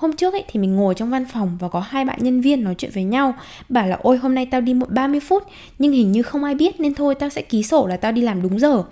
Hôm 0.00 0.12
trước 0.12 0.34
ấy 0.34 0.44
thì 0.48 0.60
mình 0.60 0.76
ngồi 0.76 0.94
trong 0.94 1.10
văn 1.10 1.24
phòng 1.24 1.56
và 1.60 1.68
có 1.68 1.80
hai 1.80 2.04
bạn 2.04 2.18
nhân 2.22 2.40
viên 2.40 2.64
nói 2.64 2.74
chuyện 2.78 2.90
với 2.94 3.04
nhau, 3.04 3.34
Bảo 3.68 3.86
là, 3.86 3.98
ôi, 4.02 4.16
hôm 4.16 4.34
nay 4.34 4.46
tao 4.46 4.60
đi 4.60 4.74
muộn 4.74 4.88
30 4.92 5.20
phút, 5.20 5.42
Nhưng 5.78 5.92
hình 5.92 6.12
như 6.12 6.22
không 6.22 6.44
ai 6.44 6.54
biết 6.54 6.80
nên 6.80 6.94
thôi, 6.94 7.14
tao 7.14 7.30
sẽ 7.30 7.42
ký 7.42 7.62
sổ 7.62 7.86
là 7.86 7.96
tao 7.96 8.12
đi 8.12 8.22
làm 8.22 8.42
đúng 8.42 8.58
giờ. 8.58 8.82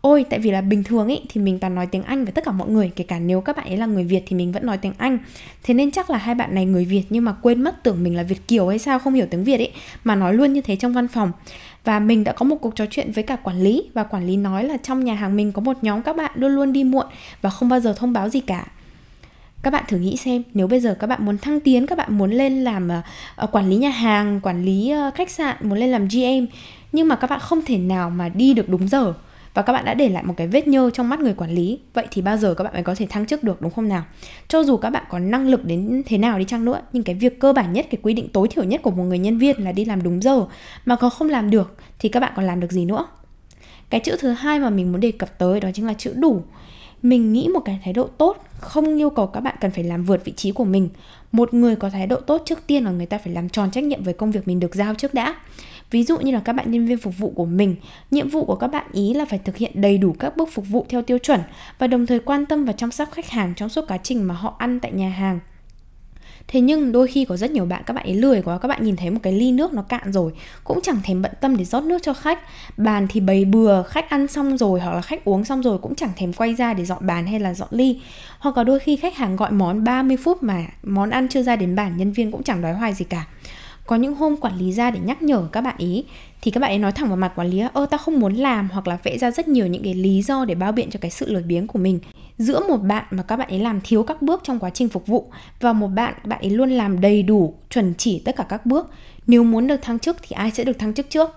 Ôi, 0.00 0.24
tại 0.30 0.38
vì 0.38 0.50
là 0.50 0.60
bình 0.60 0.84
thường 0.84 1.08
ấy 1.08 1.22
thì 1.28 1.40
mình 1.40 1.58
toàn 1.58 1.74
nói 1.74 1.86
tiếng 1.86 2.02
Anh 2.02 2.24
với 2.24 2.32
tất 2.32 2.44
cả 2.44 2.52
mọi 2.52 2.68
người, 2.68 2.92
Kể 2.96 3.04
cả 3.04 3.18
nếu 3.18 3.40
các 3.40 3.56
bạn 3.56 3.66
ấy 3.66 3.76
là 3.76 3.86
người 3.86 4.04
Việt 4.04 4.22
thì 4.26 4.36
mình 4.36 4.52
vẫn 4.52 4.66
nói 4.66 4.78
tiếng 4.78 4.92
Anh. 4.98 5.18
Thế 5.62 5.74
nên 5.74 5.90
chắc 5.90 6.10
là 6.10 6.18
hai 6.18 6.34
bạn 6.34 6.54
này 6.54 6.64
người 6.64 6.84
Việt 6.84 7.04
nhưng 7.10 7.24
mà 7.24 7.32
quên 7.42 7.62
mất 7.62 7.82
tưởng 7.82 8.02
mình 8.02 8.16
là 8.16 8.22
Việt 8.22 8.48
Kiều 8.48 8.68
hay 8.68 8.78
sao, 8.78 8.98
không 8.98 9.14
hiểu 9.14 9.26
tiếng 9.30 9.44
Việt 9.44 9.56
ấy, 9.56 9.72
Mà 10.04 10.14
nói 10.14 10.34
luôn 10.34 10.52
như 10.52 10.60
thế 10.60 10.76
trong 10.76 10.92
văn 10.92 11.08
phòng. 11.08 11.32
Và 11.84 11.98
mình 11.98 12.24
đã 12.24 12.32
có 12.32 12.44
một 12.44 12.56
cuộc 12.56 12.76
trò 12.76 12.84
chuyện 12.90 13.12
với 13.12 13.24
cả 13.24 13.36
quản 13.36 13.60
lý, 13.60 13.82
và 13.94 14.04
quản 14.04 14.26
lý 14.26 14.36
nói 14.36 14.64
là 14.64 14.76
trong 14.76 15.04
nhà 15.04 15.14
hàng 15.14 15.36
mình 15.36 15.52
có 15.52 15.62
một 15.62 15.76
nhóm 15.82 16.02
các 16.02 16.16
bạn 16.16 16.30
luôn 16.34 16.52
luôn 16.52 16.72
đi 16.72 16.84
muộn 16.84 17.06
và 17.42 17.50
không 17.50 17.68
bao 17.68 17.80
giờ 17.80 17.92
thông 17.92 18.12
báo 18.12 18.28
gì 18.28 18.40
cả 18.40 18.66
các 19.64 19.70
bạn 19.70 19.84
thử 19.88 19.96
nghĩ 19.96 20.16
xem 20.16 20.42
nếu 20.54 20.66
bây 20.66 20.80
giờ 20.80 20.96
các 21.00 21.06
bạn 21.06 21.24
muốn 21.24 21.38
thăng 21.38 21.60
tiến 21.60 21.86
các 21.86 21.98
bạn 21.98 22.18
muốn 22.18 22.30
lên 22.30 22.64
làm 22.64 22.88
uh, 23.44 23.52
quản 23.52 23.70
lý 23.70 23.76
nhà 23.76 23.90
hàng 23.90 24.40
quản 24.40 24.64
lý 24.64 24.94
uh, 25.08 25.14
khách 25.14 25.30
sạn 25.30 25.56
muốn 25.60 25.78
lên 25.78 25.90
làm 25.90 26.08
gm 26.08 26.46
nhưng 26.92 27.08
mà 27.08 27.16
các 27.16 27.30
bạn 27.30 27.40
không 27.40 27.62
thể 27.62 27.78
nào 27.78 28.10
mà 28.10 28.28
đi 28.28 28.54
được 28.54 28.68
đúng 28.68 28.88
giờ 28.88 29.14
và 29.54 29.62
các 29.62 29.72
bạn 29.72 29.84
đã 29.84 29.94
để 29.94 30.08
lại 30.08 30.22
một 30.22 30.34
cái 30.36 30.46
vết 30.46 30.68
nhơ 30.68 30.90
trong 30.90 31.08
mắt 31.08 31.20
người 31.20 31.34
quản 31.34 31.50
lý 31.50 31.78
vậy 31.94 32.06
thì 32.10 32.22
bao 32.22 32.36
giờ 32.36 32.54
các 32.54 32.64
bạn 32.64 32.74
mới 32.74 32.82
có 32.82 32.94
thể 32.94 33.06
thăng 33.10 33.26
chức 33.26 33.44
được 33.44 33.62
đúng 33.62 33.72
không 33.72 33.88
nào? 33.88 34.04
Cho 34.48 34.62
dù 34.62 34.76
các 34.76 34.90
bạn 34.90 35.04
có 35.10 35.18
năng 35.18 35.48
lực 35.48 35.64
đến 35.64 36.02
thế 36.06 36.18
nào 36.18 36.38
đi 36.38 36.44
chăng 36.44 36.64
nữa 36.64 36.80
nhưng 36.92 37.02
cái 37.02 37.14
việc 37.14 37.40
cơ 37.40 37.52
bản 37.52 37.72
nhất 37.72 37.86
cái 37.90 37.98
quy 38.02 38.14
định 38.14 38.28
tối 38.28 38.48
thiểu 38.48 38.64
nhất 38.64 38.82
của 38.82 38.90
một 38.90 39.02
người 39.02 39.18
nhân 39.18 39.38
viên 39.38 39.64
là 39.64 39.72
đi 39.72 39.84
làm 39.84 40.02
đúng 40.02 40.22
giờ 40.22 40.46
mà 40.84 40.96
có 40.96 41.10
không 41.10 41.28
làm 41.28 41.50
được 41.50 41.76
thì 41.98 42.08
các 42.08 42.20
bạn 42.20 42.32
còn 42.36 42.44
làm 42.44 42.60
được 42.60 42.72
gì 42.72 42.84
nữa? 42.84 43.06
Cái 43.90 44.00
chữ 44.00 44.16
thứ 44.20 44.30
hai 44.30 44.58
mà 44.60 44.70
mình 44.70 44.92
muốn 44.92 45.00
đề 45.00 45.12
cập 45.12 45.38
tới 45.38 45.60
đó 45.60 45.68
chính 45.74 45.86
là 45.86 45.94
chữ 45.94 46.12
đủ 46.16 46.42
mình 47.04 47.32
nghĩ 47.32 47.48
một 47.48 47.60
cái 47.60 47.80
thái 47.84 47.92
độ 47.92 48.06
tốt, 48.06 48.44
không 48.58 48.98
yêu 48.98 49.10
cầu 49.10 49.26
các 49.26 49.40
bạn 49.40 49.56
cần 49.60 49.70
phải 49.70 49.84
làm 49.84 50.04
vượt 50.04 50.24
vị 50.24 50.32
trí 50.32 50.50
của 50.50 50.64
mình. 50.64 50.88
Một 51.32 51.54
người 51.54 51.76
có 51.76 51.90
thái 51.90 52.06
độ 52.06 52.16
tốt 52.16 52.42
trước 52.44 52.66
tiên 52.66 52.84
là 52.84 52.90
người 52.90 53.06
ta 53.06 53.18
phải 53.18 53.32
làm 53.32 53.48
tròn 53.48 53.70
trách 53.70 53.84
nhiệm 53.84 54.02
với 54.02 54.14
công 54.14 54.30
việc 54.30 54.48
mình 54.48 54.60
được 54.60 54.74
giao 54.74 54.94
trước 54.94 55.14
đã. 55.14 55.34
Ví 55.90 56.04
dụ 56.04 56.18
như 56.18 56.32
là 56.32 56.40
các 56.40 56.52
bạn 56.52 56.70
nhân 56.70 56.86
viên 56.86 56.98
phục 56.98 57.18
vụ 57.18 57.32
của 57.36 57.44
mình, 57.44 57.76
nhiệm 58.10 58.28
vụ 58.28 58.44
của 58.44 58.56
các 58.56 58.66
bạn 58.66 58.86
ý 58.92 59.14
là 59.14 59.24
phải 59.24 59.38
thực 59.38 59.56
hiện 59.56 59.72
đầy 59.74 59.98
đủ 59.98 60.14
các 60.18 60.36
bước 60.36 60.48
phục 60.52 60.68
vụ 60.68 60.86
theo 60.88 61.02
tiêu 61.02 61.18
chuẩn 61.18 61.40
và 61.78 61.86
đồng 61.86 62.06
thời 62.06 62.18
quan 62.18 62.46
tâm 62.46 62.64
và 62.64 62.72
chăm 62.72 62.90
sóc 62.90 63.08
khách 63.12 63.30
hàng 63.30 63.54
trong 63.54 63.68
suốt 63.68 63.84
quá 63.88 63.98
trình 64.02 64.24
mà 64.24 64.34
họ 64.34 64.56
ăn 64.58 64.80
tại 64.80 64.92
nhà 64.92 65.08
hàng. 65.08 65.40
Thế 66.48 66.60
nhưng 66.60 66.92
đôi 66.92 67.08
khi 67.08 67.24
có 67.24 67.36
rất 67.36 67.50
nhiều 67.50 67.64
bạn, 67.64 67.82
các 67.86 67.94
bạn 67.94 68.06
ấy 68.06 68.14
lười 68.14 68.42
quá, 68.42 68.58
Các 68.58 68.68
bạn 68.68 68.84
nhìn 68.84 68.96
thấy 68.96 69.10
một 69.10 69.20
cái 69.22 69.32
ly 69.32 69.52
nước 69.52 69.72
nó 69.72 69.82
cạn 69.82 70.12
rồi, 70.12 70.32
Cũng 70.64 70.80
chẳng 70.82 71.00
thèm 71.04 71.22
bận 71.22 71.32
tâm 71.40 71.56
để 71.56 71.64
rót 71.64 71.84
nước 71.84 72.02
cho 72.02 72.12
khách. 72.12 72.38
Bàn 72.76 73.06
thì 73.10 73.20
bày 73.20 73.44
bừa, 73.44 73.82
Khách 73.82 74.10
ăn 74.10 74.28
xong 74.28 74.58
rồi 74.58 74.80
hoặc 74.80 74.94
là 74.94 75.00
khách 75.00 75.24
uống 75.24 75.44
xong 75.44 75.62
rồi 75.62 75.78
Cũng 75.78 75.94
chẳng 75.94 76.10
thèm 76.16 76.32
quay 76.32 76.54
ra 76.54 76.74
để 76.74 76.84
dọn 76.84 77.06
bàn 77.06 77.26
hay 77.26 77.40
là 77.40 77.54
dọn 77.54 77.68
ly. 77.70 78.00
Hoặc 78.38 78.56
là 78.56 78.64
đôi 78.64 78.78
khi 78.78 78.96
khách 78.96 79.16
hàng 79.16 79.36
gọi 79.36 79.52
món 79.52 79.84
30 79.84 80.16
phút 80.16 80.42
Mà 80.42 80.64
món 80.82 81.10
ăn 81.10 81.28
chưa 81.28 81.42
ra 81.42 81.56
đến 81.56 81.76
bàn, 81.76 81.96
Nhân 81.96 82.12
viên 82.12 82.32
cũng 82.32 82.42
chẳng 82.42 82.62
đói 82.62 82.72
hoài 82.72 82.94
gì 82.94 83.04
cả 83.04 83.26
có 83.86 83.96
những 83.96 84.14
hôm 84.14 84.36
quản 84.36 84.58
lý 84.58 84.72
ra 84.72 84.90
để 84.90 85.00
nhắc 85.00 85.22
nhở 85.22 85.48
các 85.52 85.60
bạn 85.60 85.74
ý, 85.78 86.04
thì 86.42 86.50
các 86.50 86.60
bạn 86.60 86.70
ấy 86.70 86.78
nói 86.78 86.92
thẳng 86.92 87.08
vào 87.08 87.16
mặt 87.16 87.32
quản 87.36 87.48
lý 87.48 87.62
ơ, 87.72 87.86
tao 87.90 87.98
không 87.98 88.20
muốn 88.20 88.34
làm 88.34 88.68
hoặc 88.72 88.88
là 88.88 88.98
vẽ 89.02 89.18
ra 89.18 89.30
rất 89.30 89.48
nhiều 89.48 89.66
những 89.66 89.82
cái 89.82 89.94
lý 89.94 90.22
do 90.22 90.44
để 90.44 90.54
bao 90.54 90.72
biện 90.72 90.90
cho 90.90 90.98
cái 91.02 91.10
sự 91.10 91.32
lười 91.32 91.42
biếng 91.42 91.66
của 91.66 91.78
mình 91.78 91.98
giữa 92.38 92.68
một 92.68 92.76
bạn 92.76 93.04
mà 93.10 93.22
các 93.22 93.36
bạn 93.36 93.48
ấy 93.48 93.58
làm 93.58 93.80
thiếu 93.84 94.02
các 94.02 94.22
bước 94.22 94.40
trong 94.44 94.58
quá 94.58 94.70
trình 94.70 94.88
phục 94.88 95.06
vụ 95.06 95.30
và 95.60 95.72
một 95.72 95.88
bạn 95.88 96.14
bạn 96.24 96.40
ấy 96.40 96.50
luôn 96.50 96.70
làm 96.70 97.00
đầy 97.00 97.22
đủ, 97.22 97.54
chuẩn 97.70 97.94
chỉ 97.98 98.22
tất 98.24 98.36
cả 98.36 98.44
các 98.48 98.66
bước, 98.66 98.90
nếu 99.26 99.44
muốn 99.44 99.66
được 99.66 99.82
thăng 99.82 99.98
chức 99.98 100.16
thì 100.22 100.34
ai 100.34 100.50
sẽ 100.50 100.64
được 100.64 100.78
thăng 100.78 100.94
chức 100.94 101.10
trước 101.10 101.30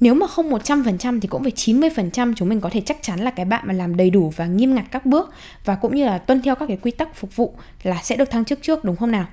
nếu 0.00 0.14
mà 0.14 0.26
không 0.26 0.50
100% 0.50 1.20
thì 1.20 1.28
cũng 1.28 1.42
phải 1.42 1.52
90% 1.52 2.32
chúng 2.36 2.48
mình 2.48 2.60
có 2.60 2.70
thể 2.72 2.80
chắc 2.80 3.02
chắn 3.02 3.20
là 3.20 3.30
cái 3.30 3.46
bạn 3.46 3.64
mà 3.66 3.72
làm 3.74 3.96
đầy 3.96 4.10
đủ 4.10 4.32
và 4.36 4.46
nghiêm 4.46 4.74
ngặt 4.74 4.84
các 4.90 5.06
bước 5.06 5.32
và 5.64 5.74
cũng 5.74 5.94
như 5.94 6.04
là 6.04 6.18
tuân 6.18 6.42
theo 6.42 6.54
các 6.54 6.66
cái 6.66 6.78
quy 6.82 6.90
tắc 6.90 7.16
phục 7.16 7.36
vụ 7.36 7.54
là 7.82 8.00
sẽ 8.02 8.16
được 8.16 8.30
thăng 8.30 8.44
chức 8.44 8.62
trước, 8.62 8.84
đúng 8.84 8.96
không 8.96 9.10
nào? 9.10 9.26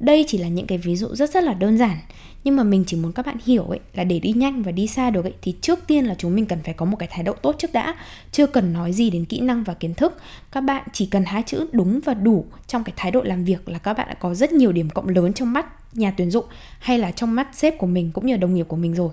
Đây 0.00 0.24
chỉ 0.28 0.38
là 0.38 0.48
những 0.48 0.66
cái 0.66 0.78
ví 0.78 0.96
dụ 0.96 1.08
rất 1.14 1.30
rất 1.30 1.44
là 1.44 1.54
đơn 1.54 1.78
giản. 1.78 1.98
Nhưng 2.44 2.56
mà 2.56 2.62
mình 2.62 2.84
chỉ 2.86 2.96
muốn 2.96 3.12
các 3.12 3.26
bạn 3.26 3.36
hiểu 3.44 3.62
ấy, 3.64 3.80
Là 3.94 4.04
để 4.04 4.18
đi 4.18 4.32
nhanh 4.32 4.62
và 4.62 4.72
đi 4.72 4.86
xa 4.86 5.10
được 5.10 5.24
ấy, 5.24 5.34
Thì 5.42 5.54
trước 5.60 5.78
tiên 5.86 6.04
là 6.04 6.14
chúng 6.18 6.34
mình 6.34 6.46
cần 6.46 6.58
phải 6.64 6.74
có 6.74 6.86
một 6.86 6.96
cái 6.96 7.08
thái 7.12 7.22
độ 7.22 7.32
tốt 7.32 7.56
trước 7.58 7.72
đã. 7.72 7.94
Chưa 8.32 8.46
cần 8.46 8.72
nói 8.72 8.92
gì 8.92 9.10
đến 9.10 9.24
kỹ 9.24 9.40
năng 9.40 9.64
và 9.64 9.74
kiến 9.74 9.94
thức. 9.94 10.16
Các 10.52 10.60
bạn 10.60 10.82
chỉ 10.92 11.06
cần 11.06 11.24
hai 11.24 11.42
chữ 11.42 11.66
đúng 11.72 12.00
và 12.04 12.14
đủ 12.14 12.44
Trong 12.66 12.84
cái 12.84 12.92
thái 12.96 13.10
độ 13.10 13.22
làm 13.22 13.44
việc 13.44 13.68
là 13.68 13.78
các 13.78 13.92
bạn 13.92 14.08
đã 14.08 14.14
có 14.14 14.34
rất 14.34 14.52
nhiều 14.52 14.72
điểm 14.72 14.90
cộng 14.90 15.08
lớn 15.08 15.32
trong 15.32 15.52
mắt 15.52 15.66
nhà 15.96 16.14
tuyển 16.16 16.30
dụng 16.30 16.44
Hay 16.78 16.98
là 16.98 17.10
trong 17.10 17.34
mắt 17.34 17.48
sếp 17.52 17.78
của 17.78 17.86
mình 17.86 18.10
cũng 18.14 18.26
như 18.26 18.36
đồng 18.36 18.54
nghiệp 18.54 18.68
của 18.68 18.76
mình 18.76 18.94
rồi. 18.94 19.10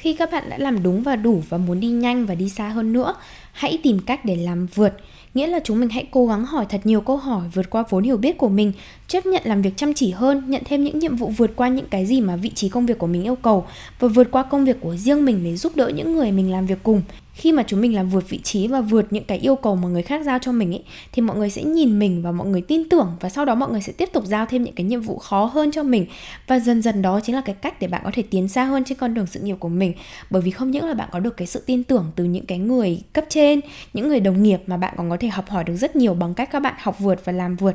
Khi 0.00 0.14
các 0.14 0.30
bạn 0.32 0.50
đã 0.50 0.58
làm 0.58 0.82
đúng 0.82 1.02
và 1.02 1.16
đủ 1.16 1.42
và 1.48 1.58
muốn 1.58 1.80
đi 1.80 1.88
nhanh 1.88 2.26
và 2.26 2.34
đi 2.34 2.48
xa 2.48 2.68
hơn 2.68 2.92
nữa, 2.92 3.14
hãy 3.52 3.78
tìm 3.82 3.98
cách 3.98 4.24
để 4.24 4.36
làm 4.36 4.66
vượt 4.66 4.96
nghĩa 5.34 5.46
là 5.46 5.60
chúng 5.64 5.80
mình 5.80 5.88
hãy 5.88 6.06
cố 6.10 6.26
gắng 6.26 6.46
hỏi 6.46 6.66
thật 6.68 6.80
nhiều 6.84 7.00
câu 7.00 7.16
hỏi, 7.16 7.48
vượt 7.54 7.70
qua 7.70 7.84
vốn 7.90 8.04
hiểu 8.04 8.16
biết 8.16 8.38
của 8.38 8.48
mình, 8.48 8.72
chấp 9.08 9.26
nhận 9.26 9.42
làm 9.44 9.62
việc 9.62 9.76
chăm 9.76 9.94
chỉ 9.94 10.10
hơn, 10.10 10.50
nhận 10.50 10.62
thêm 10.64 10.84
những 10.84 10.98
nhiệm 10.98 11.16
vụ 11.16 11.28
vượt 11.28 11.50
qua 11.56 11.68
những 11.68 11.86
cái 11.90 12.06
gì 12.06 12.20
mà 12.20 12.36
vị 12.36 12.50
trí 12.54 12.68
công 12.68 12.86
việc 12.86 12.98
của 12.98 13.06
mình 13.06 13.22
yêu 13.22 13.34
cầu, 13.34 13.66
và 13.98 14.08
vượt 14.08 14.30
qua 14.30 14.42
công 14.42 14.64
việc 14.64 14.76
của 14.80 14.96
riêng 14.96 15.24
mình 15.24 15.44
để 15.44 15.56
giúp 15.56 15.76
đỡ 15.76 15.88
những 15.88 16.16
người 16.16 16.32
mình 16.32 16.50
làm 16.50 16.66
việc 16.66 16.78
cùng 16.82 17.02
khi 17.40 17.52
mà 17.52 17.62
chúng 17.66 17.80
mình 17.80 17.94
làm 17.94 18.08
vượt 18.08 18.28
vị 18.28 18.38
trí 18.38 18.68
và 18.68 18.80
vượt 18.80 19.12
những 19.12 19.24
cái 19.24 19.38
yêu 19.38 19.56
cầu 19.56 19.76
mà 19.76 19.88
người 19.88 20.02
khác 20.02 20.24
giao 20.24 20.38
cho 20.38 20.52
mình 20.52 20.72
ấy, 20.72 20.82
thì 21.12 21.22
mọi 21.22 21.36
người 21.36 21.50
sẽ 21.50 21.62
nhìn 21.62 21.98
mình 21.98 22.22
và 22.22 22.32
mọi 22.32 22.48
người 22.48 22.60
tin 22.60 22.88
tưởng 22.88 23.16
và 23.20 23.28
sau 23.28 23.44
đó 23.44 23.54
mọi 23.54 23.70
người 23.70 23.80
sẽ 23.80 23.92
tiếp 23.92 24.08
tục 24.12 24.24
giao 24.26 24.46
thêm 24.46 24.62
những 24.62 24.74
cái 24.74 24.84
nhiệm 24.84 25.00
vụ 25.00 25.18
khó 25.18 25.44
hơn 25.44 25.72
cho 25.72 25.82
mình. 25.82 26.06
Và 26.46 26.58
dần 26.58 26.82
dần 26.82 27.02
đó 27.02 27.20
chính 27.20 27.34
là 27.34 27.40
cái 27.40 27.54
cách 27.54 27.80
để 27.80 27.88
bạn 27.88 28.02
có 28.04 28.10
thể 28.14 28.22
tiến 28.30 28.48
xa 28.48 28.64
hơn 28.64 28.84
trên 28.84 28.98
con 28.98 29.14
đường 29.14 29.26
sự 29.26 29.40
nghiệp 29.40 29.56
của 29.60 29.68
mình. 29.68 29.92
Bởi 30.30 30.42
vì 30.42 30.50
không 30.50 30.70
những 30.70 30.84
là 30.84 30.94
bạn 30.94 31.08
có 31.12 31.20
được 31.20 31.36
cái 31.36 31.46
sự 31.46 31.62
tin 31.66 31.84
tưởng 31.84 32.10
từ 32.16 32.24
những 32.24 32.46
cái 32.46 32.58
người 32.58 33.02
cấp 33.12 33.24
trên, 33.28 33.60
những 33.92 34.08
người 34.08 34.20
đồng 34.20 34.42
nghiệp 34.42 34.60
mà 34.66 34.76
bạn 34.76 34.94
còn 34.96 35.10
có 35.10 35.16
thể 35.20 35.28
học 35.28 35.48
hỏi 35.48 35.64
được 35.64 35.76
rất 35.76 35.96
nhiều 35.96 36.14
bằng 36.14 36.34
cách 36.34 36.48
các 36.52 36.60
bạn 36.60 36.74
học 36.78 36.96
vượt 36.98 37.24
và 37.24 37.32
làm 37.32 37.56
vượt 37.56 37.74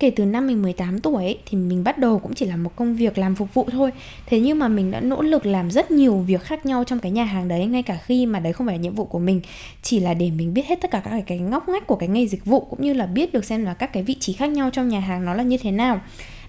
kể 0.00 0.10
từ 0.10 0.24
năm 0.24 0.46
mình 0.46 0.62
18 0.62 1.00
tuổi 1.00 1.24
ấy, 1.24 1.38
thì 1.46 1.58
mình 1.58 1.84
bắt 1.84 1.98
đầu 1.98 2.18
cũng 2.18 2.34
chỉ 2.34 2.46
là 2.46 2.56
một 2.56 2.76
công 2.76 2.96
việc 2.96 3.18
làm 3.18 3.34
phục 3.34 3.54
vụ 3.54 3.66
thôi. 3.72 3.90
Thế 4.26 4.40
nhưng 4.40 4.58
mà 4.58 4.68
mình 4.68 4.90
đã 4.90 5.00
nỗ 5.00 5.22
lực 5.22 5.46
làm 5.46 5.70
rất 5.70 5.90
nhiều 5.90 6.18
việc 6.18 6.42
khác 6.42 6.66
nhau 6.66 6.84
trong 6.84 6.98
cái 6.98 7.12
nhà 7.12 7.24
hàng 7.24 7.48
đấy 7.48 7.66
ngay 7.66 7.82
cả 7.82 7.98
khi 8.04 8.26
mà 8.26 8.40
đấy 8.40 8.52
không 8.52 8.66
phải 8.66 8.76
là 8.76 8.82
nhiệm 8.82 8.94
vụ 8.94 9.04
của 9.04 9.18
mình. 9.18 9.40
Chỉ 9.82 10.00
là 10.00 10.14
để 10.14 10.30
mình 10.30 10.54
biết 10.54 10.66
hết 10.66 10.80
tất 10.80 10.90
cả 10.90 11.02
các 11.04 11.22
cái 11.26 11.38
ngóc 11.38 11.68
ngách 11.68 11.86
của 11.86 11.96
cái 11.96 12.08
nghề 12.08 12.26
dịch 12.26 12.44
vụ 12.44 12.60
cũng 12.60 12.82
như 12.82 12.92
là 12.92 13.06
biết 13.06 13.32
được 13.32 13.44
xem 13.44 13.64
là 13.64 13.74
các 13.74 13.92
cái 13.92 14.02
vị 14.02 14.16
trí 14.20 14.32
khác 14.32 14.46
nhau 14.46 14.70
trong 14.70 14.88
nhà 14.88 15.00
hàng 15.00 15.24
nó 15.24 15.34
là 15.34 15.42
như 15.42 15.56
thế 15.56 15.70
nào. 15.70 16.00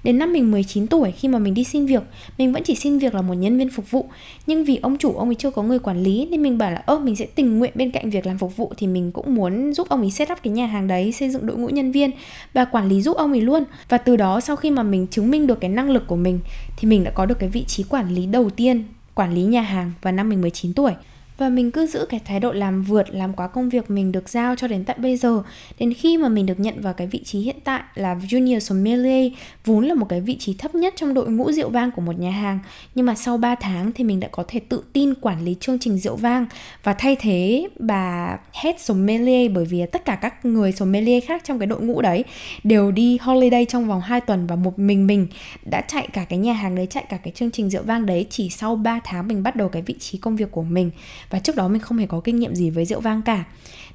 Đến 0.04 0.18
năm 0.18 0.34
mình 0.34 0.52
19 0.52 0.88
tuổi, 0.88 1.12
khi 1.12 1.28
mà 1.28 1.40
mình 1.40 1.54
đi 1.54 1.64
xin 1.64 1.86
việc, 1.86 2.04
Mình 2.38 2.54
vẫn 2.54 2.64
chỉ 2.64 2.76
xin 2.76 2.98
việc 2.98 3.16
là 3.16 3.22
một 3.22 3.34
nhân 3.34 3.58
viên 3.58 3.70
phục 3.70 3.92
vụ. 3.92 4.06
Nhưng 4.48 4.64
vì 4.64 4.80
ông 4.82 4.98
chủ 4.98 5.14
ông 5.14 5.30
ấy 5.30 5.36
chưa 5.36 5.52
có 5.52 5.64
người 5.64 5.80
quản 5.80 6.04
lý 6.04 6.28
Nên 6.32 6.44
mình 6.44 6.58
bảo 6.58 6.72
là, 6.72 6.84
ơ, 6.86 7.00
mình 7.00 7.16
sẽ 7.16 7.26
tình 7.26 7.60
nguyện 7.60 7.72
bên 7.76 7.92
cạnh 7.92 8.10
việc 8.10 8.26
làm 8.26 8.38
phục 8.38 8.58
vụ 8.58 8.74
Thì 8.78 8.88
mình 8.88 9.12
cũng 9.12 9.36
muốn 9.36 9.74
giúp 9.74 9.90
ông 9.90 10.02
ấy 10.02 10.12
set 10.12 10.32
up 10.32 10.38
cái 10.44 10.54
nhà 10.54 10.66
hàng 10.66 10.88
đấy, 10.88 11.12
Xây 11.12 11.30
dựng 11.30 11.46
đội 11.46 11.58
ngũ 11.58 11.70
nhân 11.70 11.92
viên 11.92 12.12
Và 12.54 12.66
quản 12.66 12.88
lý 12.90 13.02
giúp 13.02 13.18
ông 13.18 13.32
ấy 13.32 13.42
luôn. 13.42 13.64
Và 13.90 13.98
từ 13.98 14.16
đó, 14.16 14.40
sau 14.40 14.56
khi 14.56 14.72
mà 14.72 14.84
mình 14.84 15.08
chứng 15.08 15.32
minh 15.32 15.48
được 15.48 15.60
cái 15.60 15.70
năng 15.70 15.90
lực 15.90 16.08
của 16.08 16.16
mình, 16.16 16.40
Thì 16.78 16.88
mình 16.88 17.04
đã 17.04 17.12
có 17.12 17.26
được 17.26 17.40
cái 17.40 17.50
vị 17.50 17.64
trí 17.68 17.84
quản 17.84 18.16
lý 18.16 18.26
đầu 18.26 18.50
tiên, 18.50 18.84
Quản 19.16 19.34
lý 19.34 19.44
nhà 19.44 19.62
hàng 19.62 19.92
vào 20.02 20.14
năm 20.14 20.30
mình 20.30 20.42
19 20.42 20.74
tuổi 20.74 20.92
và 21.38 21.50
mình 21.50 21.72
cứ 21.72 21.88
giữ 21.88 22.06
cái 22.10 22.20
thái 22.26 22.40
độ 22.40 22.52
làm 22.52 22.84
vượt, 22.84 23.10
làm 23.10 23.34
quá 23.34 23.48
công 23.48 23.70
việc 23.70 23.92
mình 23.92 24.12
được 24.12 24.30
giao 24.30 24.56
cho 24.56 24.68
đến 24.68 24.84
tận 24.84 24.98
bây 25.02 25.18
giờ. 25.18 25.44
Đến 25.80 25.94
khi 25.94 26.18
mà 26.18 26.30
mình 26.30 26.46
được 26.46 26.60
nhận 26.60 26.82
vào 26.82 26.94
cái 26.94 27.08
vị 27.08 27.22
trí 27.24 27.40
hiện 27.40 27.56
tại 27.64 27.82
là 27.96 28.16
junior 28.16 28.60
sommelier, 28.60 29.34
vốn 29.66 29.86
là 29.86 29.94
một 29.94 30.06
cái 30.10 30.22
vị 30.22 30.38
trí 30.40 30.54
thấp 30.54 30.76
nhất 30.76 30.94
trong 30.98 31.14
đội 31.14 31.30
ngũ 31.30 31.52
rượu 31.52 31.70
vang 31.70 31.92
của 31.92 32.02
một 32.02 32.20
nhà 32.20 32.32
hàng. 32.32 32.60
Nhưng 32.96 33.06
mà 33.06 33.16
sau 33.16 33.38
3 33.38 33.56
tháng 33.56 33.92
thì 33.92 34.04
mình 34.04 34.20
đã 34.20 34.28
có 34.32 34.44
thể 34.48 34.60
tự 34.60 34.84
tin 34.94 35.14
quản 35.16 35.46
lý 35.46 35.56
chương 35.60 35.80
trình 35.80 35.98
rượu 35.98 36.16
vang. 36.16 36.46
Và 36.84 36.94
thay 36.94 37.16
thế 37.16 37.68
bà 37.80 38.38
head 38.54 38.76
sommelier, 38.80 39.52
bởi 39.52 39.66
vì 39.66 39.86
tất 39.92 40.06
cả 40.06 40.16
các 40.16 40.46
người 40.46 40.72
sommelier 40.72 41.24
khác 41.26 41.42
trong 41.46 41.60
cái 41.60 41.68
đội 41.68 41.82
ngũ 41.82 42.02
đấy 42.02 42.24
đều 42.64 42.92
đi 42.92 43.18
holiday 43.22 43.66
trong 43.66 43.88
vòng 43.88 44.02
2 44.02 44.22
tuần 44.22 44.48
và 44.48 44.56
một 44.56 44.80
mình 44.80 45.08
mình 45.08 45.28
đã 45.72 45.82
chạy 45.82 46.08
cả 46.14 46.26
cái 46.30 46.40
nhà 46.40 46.54
hàng 46.54 46.76
đấy, 46.76 46.88
chạy 46.90 47.06
cả 47.10 47.18
cái 47.18 47.32
chương 47.36 47.52
trình 47.52 47.70
rượu 47.70 47.84
vang 47.84 48.06
đấy 48.06 48.26
chỉ 48.30 48.50
sau 48.50 48.76
3 48.76 49.00
tháng 49.04 49.28
mình 49.28 49.44
bắt 49.44 49.56
đầu 49.56 49.70
cái 49.70 49.82
vị 49.82 49.96
trí 50.00 50.18
công 50.18 50.36
việc 50.36 50.52
của 50.52 50.64
mình 50.64 50.92
và 51.32 51.40
trước 51.40 51.56
đó 51.56 51.68
mình 51.68 51.82
không 51.82 51.98
hề 51.98 52.06
có 52.06 52.20
kinh 52.20 52.40
nghiệm 52.40 52.56
gì 52.56 52.70
với 52.70 52.86
rượu 52.86 53.00
vang 53.00 53.22
cả. 53.22 53.44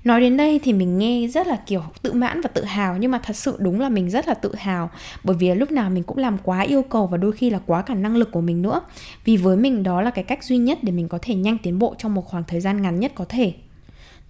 Nói 0.04 0.20
đến 0.20 0.36
đây 0.36 0.60
thì 0.62 0.72
mình 0.72 0.98
nghe 0.98 1.28
rất 1.28 1.46
là 1.46 1.56
kiểu 1.66 1.82
tự 2.02 2.12
mãn 2.12 2.40
và 2.40 2.48
tự 2.54 2.64
hào, 2.64 2.96
nhưng 2.96 3.10
mà 3.10 3.20
thật 3.22 3.36
sự 3.36 3.56
đúng 3.58 3.80
là 3.80 3.88
mình 3.88 4.10
rất 4.10 4.28
là 4.28 4.34
tự 4.34 4.54
hào. 4.54 4.90
Bởi 5.24 5.36
vì 5.36 5.54
lúc 5.54 5.70
nào 5.70 5.90
mình 5.90 6.02
cũng 6.02 6.18
làm 6.18 6.38
quá 6.38 6.60
yêu 6.60 6.82
cầu 6.82 7.06
và 7.06 7.16
đôi 7.16 7.32
khi 7.32 7.50
là 7.50 7.60
quá 7.66 7.82
cả 7.82 7.94
năng 7.94 8.16
lực 8.16 8.30
của 8.32 8.40
mình 8.40 8.62
nữa. 8.62 8.80
Vì 9.24 9.36
với 9.36 9.56
mình 9.56 9.82
đó 9.82 10.02
là 10.02 10.10
cái 10.10 10.24
cách 10.24 10.44
duy 10.44 10.56
nhất 10.56 10.78
để 10.82 10.92
mình 10.92 11.08
có 11.08 11.18
thể 11.22 11.34
nhanh 11.34 11.58
tiến 11.58 11.78
bộ 11.78 11.94
trong 11.98 12.14
một 12.14 12.26
khoảng 12.26 12.44
thời 12.44 12.60
gian 12.60 12.82
ngắn 12.82 13.00
nhất 13.00 13.12
có 13.14 13.24
thể. 13.28 13.52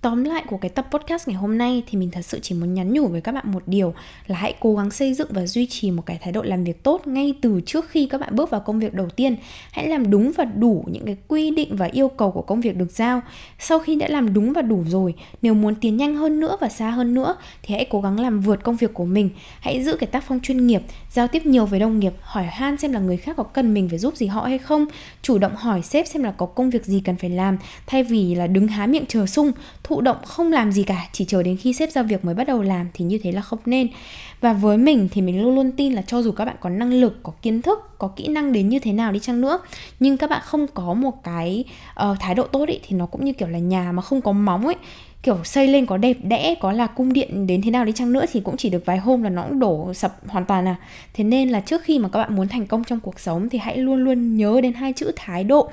Tóm 0.07 0.25
lại 0.25 0.45
của 0.47 0.57
cái 0.57 0.69
tập 0.69 0.87
podcast 0.91 1.29
ngày 1.29 1.37
hôm 1.37 1.59
nay 1.59 1.83
thì 1.87 1.99
mình 1.99 2.11
thật 2.11 2.21
sự 2.23 2.41
chỉ 2.43 2.55
muốn 2.55 2.75
nhắn 2.75 2.93
nhủ 2.93 3.07
với 3.07 3.21
các 3.21 3.33
bạn 3.33 3.53
một 3.53 3.63
điều 3.67 3.95
là 4.27 4.37
hãy 4.37 4.55
cố 4.61 4.75
gắng 4.75 4.91
xây 4.91 5.15
dựng 5.15 5.29
và 5.31 5.47
duy 5.47 5.67
trì 5.67 5.91
một 5.91 6.03
cái 6.07 6.19
thái 6.23 6.33
độ 6.33 6.43
làm 6.43 6.65
việc 6.65 6.83
tốt 6.83 7.07
ngay 7.07 7.35
từ 7.41 7.61
trước 7.67 7.89
khi 7.89 8.07
các 8.07 8.21
bạn 8.21 8.37
bước 8.37 8.51
vào 8.51 8.61
công 8.61 8.79
việc 8.79 8.95
đầu 8.95 9.09
tiên. 9.09 9.37
Hãy 9.71 9.87
làm 9.87 10.11
đúng 10.11 10.33
và 10.37 10.45
đủ 10.45 10.85
những 10.87 11.05
cái 11.07 11.17
quy 11.29 11.51
định 11.51 11.77
và 11.77 11.87
yêu 11.87 12.09
cầu 12.09 12.31
của 12.31 12.43
công 12.43 12.61
việc 12.61 12.77
được 12.77 12.93
giao. 12.93 13.21
Sau 13.59 13.79
khi 13.79 13.97
đã 13.97 14.09
làm 14.09 14.35
đúng 14.35 14.53
và 14.53 14.63
đủ 14.63 14.85
rồi, 14.89 15.15
nếu 15.43 15.55
muốn 15.55 15.75
tiến 15.75 15.97
nhanh 15.97 16.17
hơn 16.17 16.41
nữa 16.41 16.57
và 16.61 16.69
xa 16.69 16.91
hơn 16.91 17.15
nữa 17.15 17.37
thì 17.63 17.75
hãy 17.75 17.87
cố 17.91 18.01
gắng 18.01 18.21
làm 18.21 18.41
vượt 18.41 18.65
công 18.65 18.77
việc 18.77 18.95
của 18.95 19.05
mình. 19.05 19.31
Hãy 19.61 19.85
giữ 19.85 19.97
cái 19.97 20.07
tác 20.07 20.25
phong 20.29 20.41
chuyên 20.41 20.67
nghiệp, 20.67 20.83
giao 21.11 21.29
tiếp 21.29 21.47
nhiều 21.47 21.67
với 21.67 21.81
đồng 21.81 21.99
nghiệp, 21.99 22.13
hỏi 22.21 22.45
han 22.45 22.77
xem 22.77 22.93
là 22.93 23.01
người 23.01 23.17
khác 23.17 23.37
có 23.37 23.43
cần 23.43 23.75
mình 23.75 23.89
phải 23.89 23.99
giúp 23.99 24.17
gì 24.17 24.27
họ 24.27 24.43
hay 24.43 24.59
không, 24.59 24.87
chủ 25.23 25.39
động 25.39 25.57
hỏi 25.57 25.83
sếp 25.83 26.07
xem 26.07 26.23
là 26.23 26.31
có 26.31 26.47
công 26.47 26.71
việc 26.71 26.85
gì 26.85 27.03
cần 27.05 27.17
phải 27.17 27.31
làm 27.31 27.59
thay 27.87 28.03
vì 28.03 28.35
là 28.35 28.47
đứng 28.47 28.69
há 28.69 28.87
miệng 28.87 29.07
chờ 29.09 29.27
sung 29.27 29.53
thụ 29.83 29.96
động 30.01 30.17
không 30.25 30.53
làm 30.53 30.73
gì 30.73 30.83
cả 30.83 31.09
chỉ 31.13 31.25
chờ 31.25 31.43
đến 31.43 31.57
khi 31.57 31.73
xếp 31.73 31.91
giao 31.91 32.05
việc 32.05 32.25
mới 32.25 32.35
bắt 32.35 32.47
đầu 32.47 32.63
làm 32.63 32.89
thì 32.95 33.05
như 33.05 33.19
thế 33.23 33.33
là 33.33 33.41
không 33.41 33.59
nên. 33.67 33.89
Và 34.41 34.53
với 34.53 34.79
mình 34.79 35.09
thì 35.13 35.23
mình 35.23 35.43
luôn 35.43 35.55
luôn 35.55 35.73
tin 35.73 35.93
là 35.93 36.03
cho 36.03 36.23
dù 36.23 36.33
các 36.33 36.45
bạn 36.45 36.57
có 36.61 36.71
năng 36.71 36.93
lực 36.93 37.19
có 37.23 37.33
kiến 37.43 37.63
thức 37.63 37.79
có 37.99 38.09
kỹ 38.09 38.29
năng 38.29 38.53
đến 38.53 38.69
như 38.69 38.79
thế 38.79 38.93
nào 38.93 39.13
đi 39.13 39.19
chăng 39.19 39.41
nữa 39.41 39.59
nhưng 40.01 40.17
các 40.17 40.31
bạn 40.31 40.43
không 40.45 40.67
có 40.75 40.95
một 40.95 41.25
cái 41.25 41.65
uh, 42.11 42.17
thái 42.21 42.35
độ 42.35 42.43
tốt 42.43 42.69
ý, 42.69 42.81
thì 42.83 42.97
nó 42.97 43.07
cũng 43.07 43.25
như 43.25 43.33
kiểu 43.33 43.49
là 43.49 43.59
nhà 43.59 43.93
mà 43.93 44.03
không 44.03 44.21
có 44.21 44.33
móng 44.33 44.67
ấy 44.67 44.77
kiểu 45.23 45.45
xây 45.45 45.69
lên 45.69 45.87
có 45.87 45.97
đẹp 45.97 46.17
đẽ 46.23 46.55
có 46.61 46.73
là 46.73 46.87
cung 46.87 47.13
điện 47.13 47.47
đến 47.47 47.63
thế 47.63 47.71
nào 47.71 47.85
đi 47.85 47.93
chăng 47.93 48.13
nữa 48.13 48.25
thì 48.33 48.41
cũng 48.41 48.57
chỉ 48.57 48.71
được 48.71 48.87
vài 48.87 48.99
hôm 48.99 49.23
là 49.23 49.31
nó 49.31 49.43
cũng 49.43 49.59
đổ 49.59 49.95
sập 49.95 50.29
hoàn 50.29 50.45
toàn 50.45 50.69
à. 50.69 50.77
Thế 51.15 51.25
nên 51.25 51.49
là 51.49 51.61
trước 51.61 51.83
khi 51.83 51.99
mà 51.99 52.09
các 52.09 52.19
bạn 52.19 52.37
muốn 52.37 52.49
thành 52.49 52.67
công 52.67 52.85
trong 52.85 53.01
cuộc 53.01 53.21
sống 53.21 53.49
thì 53.49 53.59
hãy 53.59 53.77
luôn 53.77 54.05
luôn 54.05 54.37
nhớ 54.37 54.61
đến 54.63 54.73
hai 54.73 54.93
chữ 54.93 55.13
thái 55.17 55.45
độ 55.45 55.71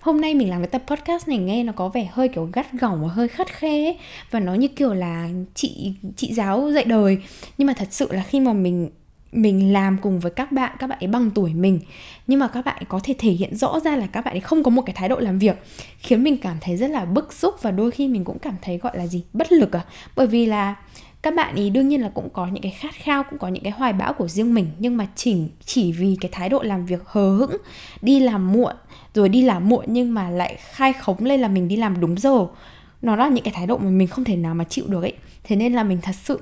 hôm 0.00 0.20
nay 0.20 0.34
mình 0.34 0.50
làm 0.50 0.60
cái 0.60 0.68
tập 0.68 0.82
podcast 0.86 1.28
này 1.28 1.38
nghe 1.38 1.64
nó 1.64 1.72
có 1.72 1.88
vẻ 1.88 2.08
hơi 2.12 2.28
kiểu 2.28 2.48
gắt 2.52 2.72
gỏng 2.72 3.02
và 3.02 3.08
hơi 3.08 3.28
khắt 3.28 3.48
khe 3.48 3.86
ấy. 3.86 3.98
và 4.30 4.40
nó 4.40 4.54
như 4.54 4.68
kiểu 4.68 4.94
là 4.94 5.28
chị 5.54 5.92
chị 6.16 6.34
giáo 6.34 6.70
dạy 6.72 6.84
đời. 6.84 7.18
Nhưng 7.58 7.66
mà 7.66 7.72
thật 7.72 7.88
sự 7.90 8.08
là 8.12 8.22
khi 8.22 8.40
mà 8.40 8.52
mình 8.52 8.90
mình 9.32 9.72
làm 9.72 9.98
cùng 10.02 10.20
với 10.20 10.32
các 10.32 10.52
bạn 10.52 10.76
các 10.78 10.86
bạn 10.86 10.98
ấy 11.00 11.08
bằng 11.08 11.30
tuổi 11.30 11.54
mình, 11.54 11.80
nhưng 12.26 12.40
mà 12.40 12.48
các 12.48 12.64
bạn 12.64 12.76
ấy 12.76 12.84
có 12.88 13.00
thể 13.04 13.14
thể 13.18 13.30
hiện 13.30 13.56
rõ 13.56 13.80
ra 13.80 13.96
là 13.96 14.06
các 14.06 14.24
bạn 14.24 14.34
ấy 14.34 14.40
không 14.40 14.62
có 14.62 14.70
một 14.70 14.82
cái 14.86 14.94
thái 14.94 15.08
độ 15.08 15.18
làm 15.18 15.38
việc, 15.38 15.56
khiến 15.98 16.22
mình 16.22 16.36
cảm 16.36 16.56
thấy 16.60 16.76
rất 16.76 16.90
là 16.90 17.04
bức 17.04 17.32
xúc 17.32 17.54
và 17.62 17.70
đôi 17.70 17.90
khi 17.90 18.08
mình 18.08 18.24
cũng 18.24 18.38
cảm 18.38 18.54
thấy 18.62 18.78
gọi 18.78 18.98
là 18.98 19.06
gì? 19.06 19.24
Bất 19.32 19.52
lực 19.52 19.76
à? 19.76 19.84
Bởi 20.16 20.26
vì 20.26 20.46
là 20.46 20.74
các 21.22 21.34
bạn 21.34 21.54
ý 21.54 21.70
đương 21.70 21.88
nhiên 21.88 22.00
là 22.00 22.10
cũng 22.14 22.28
có 22.32 22.46
những 22.46 22.62
cái 22.62 22.72
khát 22.72 22.94
khao, 22.94 23.22
cũng 23.30 23.38
có 23.38 23.48
những 23.48 23.62
cái 23.62 23.72
hoài 23.72 23.92
bão 23.92 24.12
của 24.12 24.28
riêng 24.28 24.54
mình, 24.54 24.66
nhưng 24.78 24.96
mà 24.96 25.06
chỉ 25.16 25.36
chỉ 25.64 25.92
vì 25.92 26.16
cái 26.20 26.28
thái 26.32 26.48
độ 26.48 26.62
làm 26.62 26.86
việc 26.86 27.02
hờ 27.06 27.30
hững, 27.30 27.56
đi 28.02 28.20
làm 28.20 28.52
muộn, 28.52 28.74
rồi 29.14 29.28
đi 29.28 29.42
làm 29.42 29.68
muộn 29.68 29.84
nhưng 29.88 30.14
mà 30.14 30.30
lại 30.30 30.56
khai 30.60 30.92
khống 30.92 31.24
lên 31.24 31.40
là 31.40 31.48
mình 31.48 31.68
đi 31.68 31.76
làm 31.76 32.00
đúng 32.00 32.18
giờ. 32.18 32.46
Nó 33.02 33.16
là 33.16 33.28
những 33.28 33.44
cái 33.44 33.54
thái 33.56 33.66
độ 33.66 33.78
mà 33.78 33.90
mình 33.90 34.08
không 34.08 34.24
thể 34.24 34.36
nào 34.36 34.54
mà 34.54 34.64
chịu 34.64 34.84
được 34.88 35.02
ấy. 35.02 35.14
Thế 35.44 35.56
nên 35.56 35.72
là 35.72 35.84
mình 35.84 35.98
thật 36.02 36.14
sự 36.22 36.40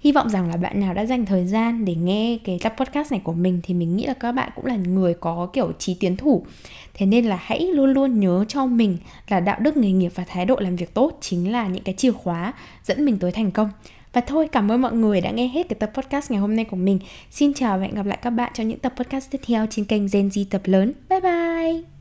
hy 0.00 0.12
vọng 0.12 0.30
rằng 0.30 0.48
là 0.48 0.56
bạn 0.56 0.80
nào 0.80 0.94
đã 0.94 1.06
dành 1.06 1.26
thời 1.26 1.46
gian 1.46 1.84
để 1.84 1.94
nghe 1.94 2.38
cái 2.44 2.58
tập 2.62 2.74
podcast 2.78 3.12
này 3.12 3.20
của 3.24 3.32
mình 3.32 3.60
thì 3.62 3.74
mình 3.74 3.96
nghĩ 3.96 4.06
là 4.06 4.14
các 4.14 4.32
bạn 4.32 4.50
cũng 4.54 4.66
là 4.66 4.76
người 4.76 5.14
có 5.14 5.48
kiểu 5.52 5.72
trí 5.78 5.94
tiến 5.94 6.16
thủ. 6.16 6.46
Thế 6.94 7.06
nên 7.06 7.24
là 7.24 7.38
hãy 7.42 7.60
luôn 7.60 7.92
luôn 7.92 8.20
nhớ 8.20 8.44
cho 8.48 8.66
mình 8.66 8.96
là 9.28 9.40
đạo 9.40 9.58
đức, 9.60 9.76
nghề 9.76 9.92
nghiệp 9.92 10.12
và 10.14 10.24
thái 10.28 10.44
độ 10.44 10.56
làm 10.60 10.76
việc 10.76 10.94
tốt 10.94 11.18
chính 11.20 11.52
là 11.52 11.66
những 11.66 11.82
cái 11.82 11.94
chìa 11.94 12.12
khóa 12.12 12.52
dẫn 12.84 13.04
mình 13.04 13.18
tới 13.18 13.32
thành 13.32 13.50
công 13.50 13.70
và 14.18 14.24
thôi, 14.26 14.48
cảm 14.52 14.72
ơn 14.72 14.82
mọi 14.82 14.92
người 14.92 15.20
đã 15.20 15.30
nghe 15.30 15.48
hết 15.48 15.68
cái 15.68 15.76
tập 15.80 15.90
podcast 15.94 16.30
ngày 16.30 16.40
hôm 16.40 16.56
nay 16.56 16.64
của 16.64 16.76
mình. 16.76 16.98
Xin 17.30 17.54
chào 17.54 17.78
và 17.78 17.84
hẹn 17.84 17.94
gặp 17.94 18.06
lại 18.06 18.18
các 18.22 18.30
bạn 18.30 18.52
trong 18.54 18.68
những 18.68 18.78
tập 18.78 18.92
podcast 18.96 19.30
tiếp 19.30 19.40
theo 19.46 19.66
trên 19.70 19.84
kênh 19.84 20.02
Gen 20.12 20.28
Z 20.28 20.44
tập 20.50 20.62
lớn. 20.64 20.92
Bye 21.08 21.20
bye! 21.20 21.97